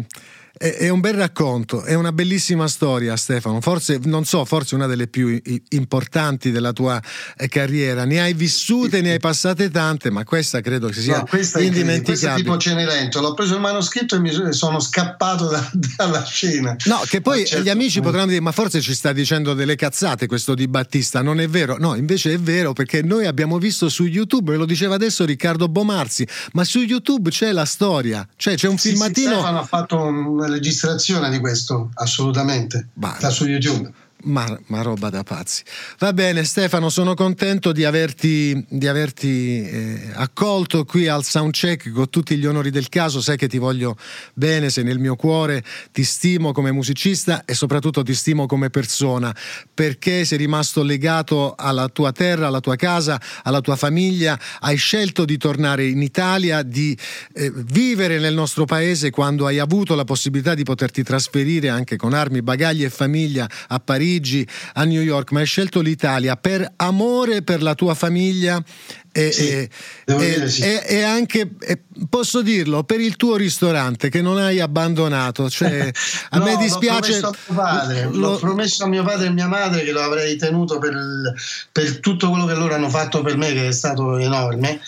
è, 0.59 0.88
un 0.88 1.01
bel 1.01 1.14
racconto, 1.14 1.83
è 1.83 1.92
una 1.95 2.12
bellissima 2.12 2.66
storia, 2.66 3.14
Stefano. 3.16 3.61
Forse, 3.61 4.01
non 4.05 4.25
so, 4.25 4.45
forse 4.47 4.75
una 4.75 4.87
delle 4.87 5.07
più 5.07 5.40
importanti 5.71 6.51
della 6.51 6.73
tua 6.73 7.01
eh, 7.37 7.49
carriera. 7.49 8.05
Ne 8.05 8.21
hai 8.21 8.33
vissute, 8.33 9.03
ne 9.03 9.12
hai 9.12 9.19
passate 9.19 9.71
tante, 9.71 10.11
ma 10.11 10.25
questa 10.25 10.62
credo 10.62 10.88
che 10.88 11.01
sia 11.01 11.19
no, 11.19 11.27
questa 11.29 11.61
indimenticabile. 11.61 12.05
Questa 12.05 12.33
è 12.33 12.37
tipo 12.37 12.57
Cenerentola. 12.57 13.29
L'ho 13.29 13.35
preso 13.35 13.55
il 13.55 13.61
manoscritto 13.61 14.16
e 14.16 14.21
mi 14.21 14.31
sono 14.53 14.81
scappato 14.81 15.49
da, 15.49 15.71
dalla 15.97 16.25
scena. 16.25 16.75
No, 16.87 17.03
che 17.07 17.21
poi 17.21 17.45
certo. 17.45 17.62
gli 17.62 17.69
amici 17.69 18.01
potranno 18.01 18.27
dire: 18.27 18.40
Ma 18.40 18.53
forse 18.53 18.81
ci 18.81 18.95
sta 18.95 19.12
dicendo 19.12 19.53
delle 19.53 19.77
cazzate 19.77 20.27
questo 20.27 20.55
di 20.55 20.69
Battista. 20.69 21.21
Non 21.21 21.38
è 21.38 21.49
vero? 21.49 21.77
No, 21.79 21.95
invece 21.97 22.33
è 22.33 22.38
vero 22.38 22.73
perché 22.73 23.03
noi 23.03 23.27
abbiamo 23.27 23.59
visto 23.59 23.90
su 23.90 24.05
YouTube, 24.05 24.55
e 24.55 24.57
lo 24.57 24.64
diceva 24.64 24.95
adesso 24.95 25.27
Riccardo 25.27 25.69
Bomarzi, 25.69 26.27
ma 26.53 26.64
su 26.64 26.81
YouTube 26.81 27.29
c'è 27.29 27.53
la 27.53 27.66
storia, 27.66 28.27
cioè 28.37 28.55
c'è 28.55 28.69
un 28.69 28.79
sì, 28.79 28.90
filmatino. 28.90 29.29
Sì, 29.29 29.35
Stefano 29.35 29.59
ha 29.59 29.64
fatto 29.64 29.97
un 30.01 30.45
registrazione 30.46 31.30
di 31.30 31.38
questo, 31.38 31.90
assolutamente. 31.94 32.88
Bah, 32.94 33.14
Sta 33.16 33.30
su 33.30 33.46
YouTube. 33.46 33.92
Ma, 34.26 34.58
ma, 34.66 34.82
roba 34.82 35.08
da 35.08 35.22
pazzi. 35.22 35.62
Va 36.00 36.12
bene 36.12 36.42
Stefano, 36.42 36.88
sono 36.88 37.14
contento 37.14 37.70
di 37.70 37.84
averti, 37.84 38.64
di 38.68 38.88
averti 38.88 39.62
eh, 39.62 40.10
accolto 40.14 40.84
qui 40.84 41.06
al 41.06 41.22
Soundcheck 41.22 41.92
con 41.92 42.10
tutti 42.10 42.36
gli 42.36 42.44
onori 42.44 42.70
del 42.70 42.88
caso, 42.88 43.20
sai 43.20 43.36
che 43.36 43.46
ti 43.46 43.58
voglio 43.58 43.96
bene, 44.34 44.68
sei 44.68 44.82
nel 44.82 44.98
mio 44.98 45.14
cuore, 45.14 45.62
ti 45.92 46.02
stimo 46.02 46.50
come 46.50 46.72
musicista 46.72 47.44
e 47.44 47.54
soprattutto 47.54 48.02
ti 48.02 48.14
stimo 48.14 48.46
come 48.46 48.68
persona, 48.68 49.32
perché 49.72 50.24
sei 50.24 50.38
rimasto 50.38 50.82
legato 50.82 51.54
alla 51.56 51.88
tua 51.88 52.10
terra, 52.10 52.48
alla 52.48 52.60
tua 52.60 52.74
casa, 52.74 53.20
alla 53.44 53.60
tua 53.60 53.76
famiglia, 53.76 54.36
hai 54.58 54.76
scelto 54.76 55.24
di 55.24 55.36
tornare 55.36 55.86
in 55.86 56.02
Italia, 56.02 56.62
di 56.62 56.98
eh, 57.32 57.52
vivere 57.54 58.18
nel 58.18 58.34
nostro 58.34 58.64
paese 58.64 59.10
quando 59.10 59.46
hai 59.46 59.60
avuto 59.60 59.94
la 59.94 60.04
possibilità 60.04 60.54
di 60.54 60.64
poterti 60.64 61.04
trasferire 61.04 61.68
anche 61.68 61.94
con 61.94 62.12
armi, 62.12 62.42
bagagli 62.42 62.82
e 62.82 62.90
famiglia 62.90 63.48
a 63.68 63.78
Parigi 63.78 64.14
Parigi, 64.16 64.46
a 64.74 64.85
New 64.85 65.02
York, 65.02 65.33
ma 65.33 65.40
hai 65.40 65.46
scelto 65.46 65.81
l'Italia 65.81 66.37
per 66.37 66.72
amore 66.76 67.42
per 67.42 67.62
la 67.62 67.74
tua 67.74 67.94
famiglia 67.94 68.62
e, 69.12 69.33
sì, 69.33 69.48
e, 69.48 69.70
e, 70.05 70.48
sì. 70.48 70.62
e, 70.62 71.02
anche, 71.02 71.50
posso 72.09 72.42
dirlo, 72.42 72.85
per 72.85 73.00
il 73.00 73.16
tuo 73.16 73.37
ristorante 73.37 74.09
che 74.09 74.20
non 74.20 74.38
hai 74.38 74.61
abbandonato. 74.61 75.48
Cioè, 75.48 75.90
a 76.31 76.38
no, 76.38 76.44
me 76.44 76.57
dispiace. 76.57 77.20
L'ho 77.20 77.31
promesso, 77.31 77.55
padre, 77.55 78.05
lo, 78.05 78.18
l'ho 78.18 78.38
promesso 78.38 78.85
a 78.85 78.88
mio 78.88 79.05
padre 79.05 79.26
e 79.26 79.31
mia 79.31 79.48
madre 79.48 79.85
che 79.85 79.92
lo 79.92 80.02
avrei 80.02 80.37
tenuto 80.37 80.79
per, 80.79 80.94
per 81.72 82.00
tutto 82.00 82.31
quello 82.31 82.46
che 82.46 82.55
loro 82.55 82.74
hanno 82.74 82.90
fatto 82.90 83.22
per 83.22 83.37
me, 83.37 83.52
che 83.52 83.68
è 83.68 83.72
stato 83.72 84.16
enorme. 84.18 84.81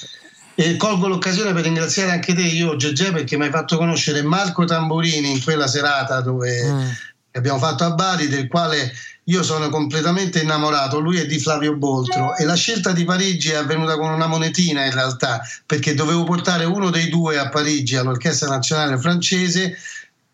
E 0.54 0.76
colgo 0.76 1.06
l'occasione 1.06 1.52
per 1.52 1.62
ringraziare 1.62 2.10
anche 2.10 2.34
te, 2.34 2.42
io, 2.42 2.74
Gegè, 2.76 3.12
perché 3.12 3.36
mi 3.36 3.44
hai 3.44 3.50
fatto 3.50 3.76
conoscere 3.76 4.22
Marco 4.22 4.64
Tamburini 4.64 5.30
in 5.30 5.42
quella 5.42 5.68
serata 5.68 6.20
dove 6.20 6.64
mm 6.64 6.88
abbiamo 7.38 7.58
fatto 7.58 7.84
a 7.84 7.92
Bari, 7.92 8.28
del 8.28 8.48
quale 8.48 8.92
io 9.28 9.42
sono 9.42 9.68
completamente 9.68 10.40
innamorato. 10.40 10.98
Lui 10.98 11.18
è 11.18 11.26
di 11.26 11.38
Flavio 11.38 11.76
Boltro 11.76 12.36
e 12.36 12.44
la 12.44 12.54
scelta 12.54 12.92
di 12.92 13.04
Parigi 13.04 13.50
è 13.50 13.56
avvenuta 13.56 13.96
con 13.96 14.10
una 14.10 14.26
monetina 14.26 14.84
in 14.84 14.92
realtà, 14.92 15.40
perché 15.64 15.94
dovevo 15.94 16.24
portare 16.24 16.64
uno 16.64 16.90
dei 16.90 17.08
due 17.08 17.38
a 17.38 17.48
Parigi 17.48 17.96
all'Orchestra 17.96 18.48
Nazionale 18.48 18.98
Francese 18.98 19.76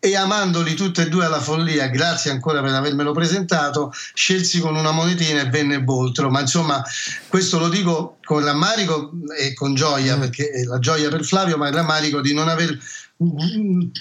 e 0.04 0.16
amandoli 0.16 0.74
tutti 0.74 1.00
e 1.00 1.08
due 1.08 1.24
alla 1.24 1.40
follia, 1.40 1.86
grazie 1.86 2.30
ancora 2.30 2.60
per 2.60 2.74
avermelo 2.74 3.12
presentato, 3.12 3.90
scelsi 4.12 4.60
con 4.60 4.76
una 4.76 4.90
monetina 4.90 5.40
e 5.40 5.48
venne 5.48 5.80
Boltro. 5.80 6.28
Ma 6.28 6.40
insomma, 6.40 6.82
questo 7.28 7.58
lo 7.58 7.70
dico 7.70 8.18
con 8.22 8.44
rammarico 8.44 9.12
e 9.38 9.54
con 9.54 9.74
gioia, 9.74 10.16
mm. 10.16 10.20
perché 10.20 10.64
la 10.66 10.78
gioia 10.78 11.08
per 11.08 11.24
Flavio, 11.24 11.56
ma 11.56 11.68
il 11.68 11.74
rammarico 11.74 12.20
di 12.20 12.34
non 12.34 12.48
aver 12.48 12.78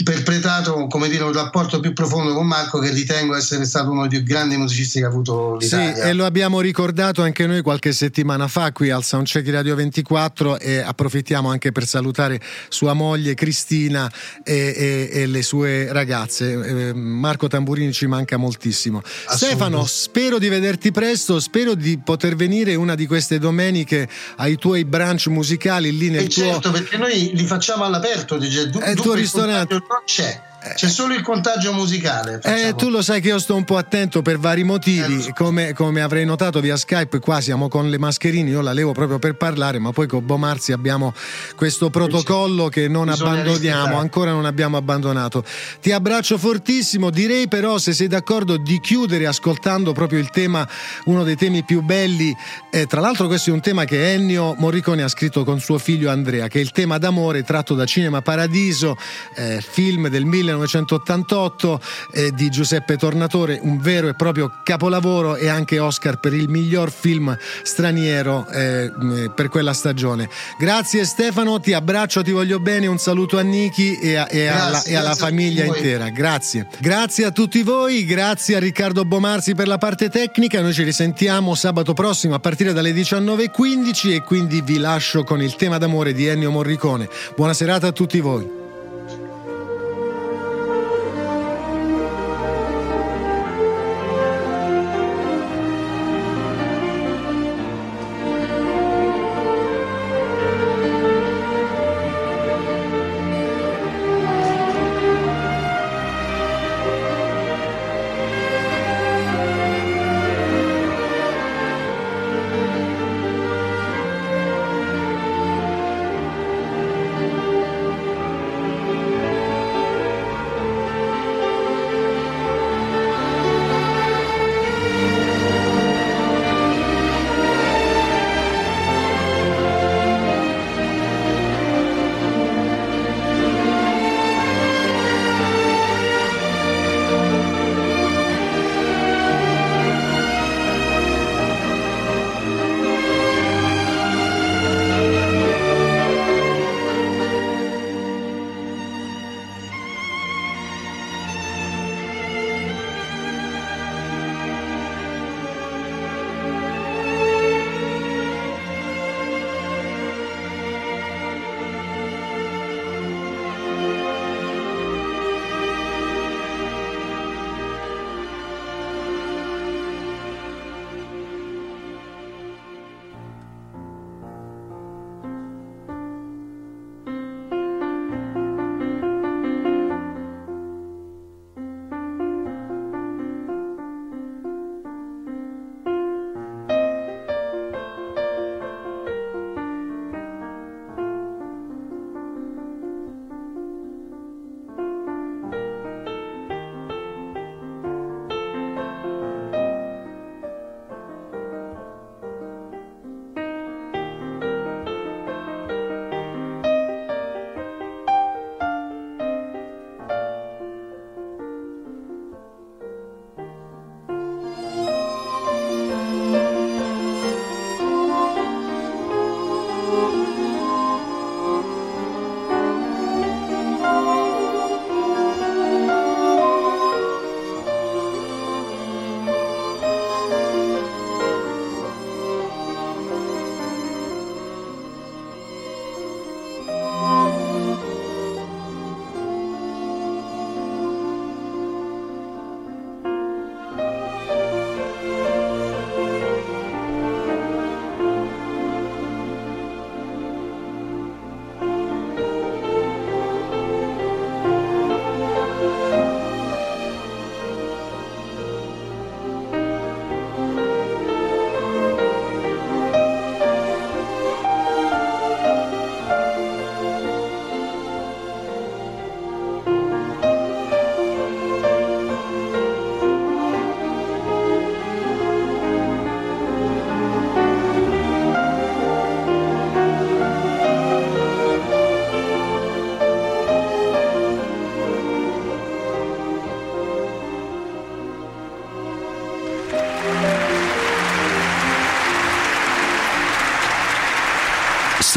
perpetrato 0.04 0.88
come 0.88 1.08
dire, 1.08 1.24
un 1.24 1.34
rapporto 1.34 1.80
più 1.80 1.94
profondo 1.94 2.34
con 2.34 2.48
Marco 2.48 2.80
che 2.80 2.90
ritengo 2.90 3.36
essere 3.36 3.64
stato 3.66 3.92
uno 3.92 4.08
dei 4.08 4.24
più 4.24 4.28
grandi 4.28 4.58
musicisti 4.58 5.00
che 5.00 5.06
ha 5.06 5.10
avuto 5.10 5.56
l'Italia. 5.58 5.94
Sì, 5.94 6.02
e 6.02 6.14
lo 6.14 6.26
abbiamo 6.26 6.60
ricordato 6.60 7.22
anche 7.22 7.46
noi 7.46 7.62
qualche 7.62 7.94
settimana 7.94 8.48
fa 8.48 8.72
qui 8.72 8.90
al 8.90 9.04
Soundcheck 9.04 9.48
Radio 9.52 9.76
24 9.76 10.58
e 10.58 10.80
approfittiamo 10.80 11.48
anche 11.48 11.72
per 11.72 11.86
salutare 11.86 12.42
sua 12.70 12.94
moglie 12.94 13.36
Cristina 13.36 14.12
e, 14.44 14.74
e, 14.76 15.22
e 15.22 15.28
le 15.28 15.44
sue 15.44 15.94
ragazze. 15.94 16.88
Eh, 16.90 16.94
Marco 16.94 17.48
Tamburini 17.48 17.94
ci 17.94 18.08
manca 18.08 18.38
moltissimo. 18.38 19.04
Stefano, 19.04 19.86
spero 19.86 20.40
di 20.40 20.48
vederti 20.48 20.92
presto, 20.92 21.40
spero 21.40 21.76
di 21.76 22.00
poter 22.00 22.36
venire 22.36 22.74
una 22.74 22.96
di 22.96 23.06
queste 23.06 23.38
domeniche 23.38 24.10
ai 24.38 24.56
tuoi 24.58 24.86
brunch 24.86 25.28
musicali 25.28 25.96
lì 25.96 26.10
nel 26.10 26.24
e 26.24 26.28
tuo... 26.30 26.44
Certo, 26.44 26.72
perché 26.72 26.98
noi 26.98 27.32
li 27.36 27.46
facciamo 27.46 27.84
all'aperto, 27.84 28.38
dice, 28.38 28.70
du- 28.70 28.80
eh, 28.82 28.96
tuo 29.04 29.14
ristorante. 29.14 29.74
Non 29.74 30.02
c'è. 30.06 30.42
C'è 30.76 30.88
solo 30.88 31.14
il 31.14 31.22
contagio 31.22 31.74
musicale. 31.74 32.40
Eh, 32.44 32.74
tu 32.76 32.90
lo 32.90 33.02
sai 33.02 33.20
che 33.20 33.28
io 33.28 33.40
sto 33.40 33.56
un 33.56 33.66
po' 33.66 33.76
attento 33.78 34.22
per 34.22 34.40
vari 34.40 34.64
motivi. 34.64 35.26
Eh, 35.26 35.34
come, 35.34 35.74
come, 35.74 36.02
avrei 36.02 36.26
notato 36.26 36.62
via 36.62 36.78
Skype, 36.78 37.20
qua 37.20 37.42
siamo 37.42 37.68
con 37.68 37.90
le 37.90 38.00
mascherine. 38.00 38.50
Io 38.50 38.62
la 38.62 38.72
levo 38.72 38.94
proprio 38.94 39.20
per 39.20 39.36
parlare, 39.36 39.80
ma 39.80 39.92
poi 39.92 40.08
con 40.08 40.26
Bomarzi 40.26 40.72
abbiamo 40.72 41.14
questo 41.56 41.90
protocollo 41.90 42.70
che 42.70 42.88
non 42.88 43.10
abbandoniamo, 43.10 43.98
ancora 43.98 44.32
non 44.32 44.46
abbiamo 44.46 44.78
abbandonato. 44.78 45.44
Ti 45.82 45.92
abbraccio 45.92 46.38
fortissimo. 46.38 47.10
Direi 47.10 47.48
però, 47.48 47.78
se 47.78 47.94
sei 47.94 48.08
d'accordo, 48.08 48.56
di 48.58 48.80
chiudere 48.80 49.28
ascoltando 49.28 49.92
proprio 49.92 50.20
il 50.20 50.30
tema, 50.30 50.68
uno 51.06 51.24
dei 51.24 51.36
temi 51.36 51.64
più 51.64 51.82
belli. 51.82 52.36
Eh, 52.72 52.86
tra 52.86 53.02
l'altro, 53.02 53.28
questo 53.28 53.50
è 53.50 53.54
un 53.54 53.62
tema 53.62 53.84
che 53.84 54.14
Ennio 54.14 54.56
Morricone 54.58 55.04
ha 55.04 55.10
scritto 55.10 55.44
con 55.44 55.60
suo 55.60 55.78
figlio 55.78 56.10
Andrea, 56.10 56.48
che 56.48 56.60
è 56.60 56.62
il 56.62 56.72
tema 56.72 56.98
d'amore 56.98 57.44
tratto 57.44 57.76
da 57.76 57.86
Cinema 57.86 58.22
Paradiso, 58.22 58.96
eh, 59.36 59.62
film 59.62 60.08
del 60.08 60.24
1900. 60.24 60.52
1988 60.54 61.82
eh, 62.12 62.32
di 62.34 62.50
Giuseppe 62.50 62.98
Tornatore, 62.98 63.60
un 63.62 63.80
vero 63.80 64.08
e 64.08 64.14
proprio 64.14 64.52
capolavoro 64.64 65.36
e 65.36 65.48
anche 65.48 65.80
Oscar 65.80 66.20
per 66.20 66.34
il 66.34 66.50
miglior 66.50 66.92
film 66.92 67.36
straniero 67.64 68.48
eh, 68.48 68.92
per 69.34 69.50
quella 69.50 69.74
stagione. 69.74 70.30
Grazie 70.58 71.06
Stefano, 71.06 71.60
ti 71.60 71.74
abbraccio, 71.74 72.22
ti 72.24 72.32
voglio 72.32 72.60
bene, 72.60 72.88
un 72.88 72.98
saluto 72.98 73.38
a 73.38 73.42
Niki 73.42 73.98
e, 74.00 74.16
a, 74.16 74.28
e, 74.30 74.48
alla, 74.48 74.84
e 74.84 74.96
alla 74.96 75.16
famiglia 75.16 75.66
intera. 75.66 76.10
Grazie. 76.10 76.68
Grazie 76.80 77.26
a 77.26 77.32
tutti 77.32 77.62
voi, 77.64 78.06
grazie 78.06 78.56
a 78.56 78.60
Riccardo 78.60 79.06
Bomarzi 79.06 79.56
per 79.56 79.68
la 79.68 79.78
parte 79.78 80.10
tecnica, 80.10 80.62
noi 80.62 80.74
ci 80.74 80.84
risentiamo 80.84 81.56
sabato 81.56 81.94
prossimo 81.94 82.36
a 82.36 82.40
partire 82.40 82.74
dalle 82.74 82.92
19.15 82.92 84.14
e 84.14 84.22
quindi 84.22 84.62
vi 84.62 84.78
lascio 84.78 85.24
con 85.24 85.42
il 85.42 85.56
tema 85.56 85.78
d'amore 85.78 86.14
di 86.14 86.26
Ennio 86.26 86.52
Morricone. 86.52 87.10
Buona 87.36 87.54
serata 87.54 87.88
a 87.88 87.92
tutti 87.92 88.20
voi. 88.20 88.63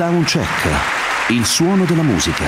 Soundcheck, 0.07 1.31
il 1.31 1.45
suono 1.45 1.85
della 1.85 2.05
musica 2.05 2.45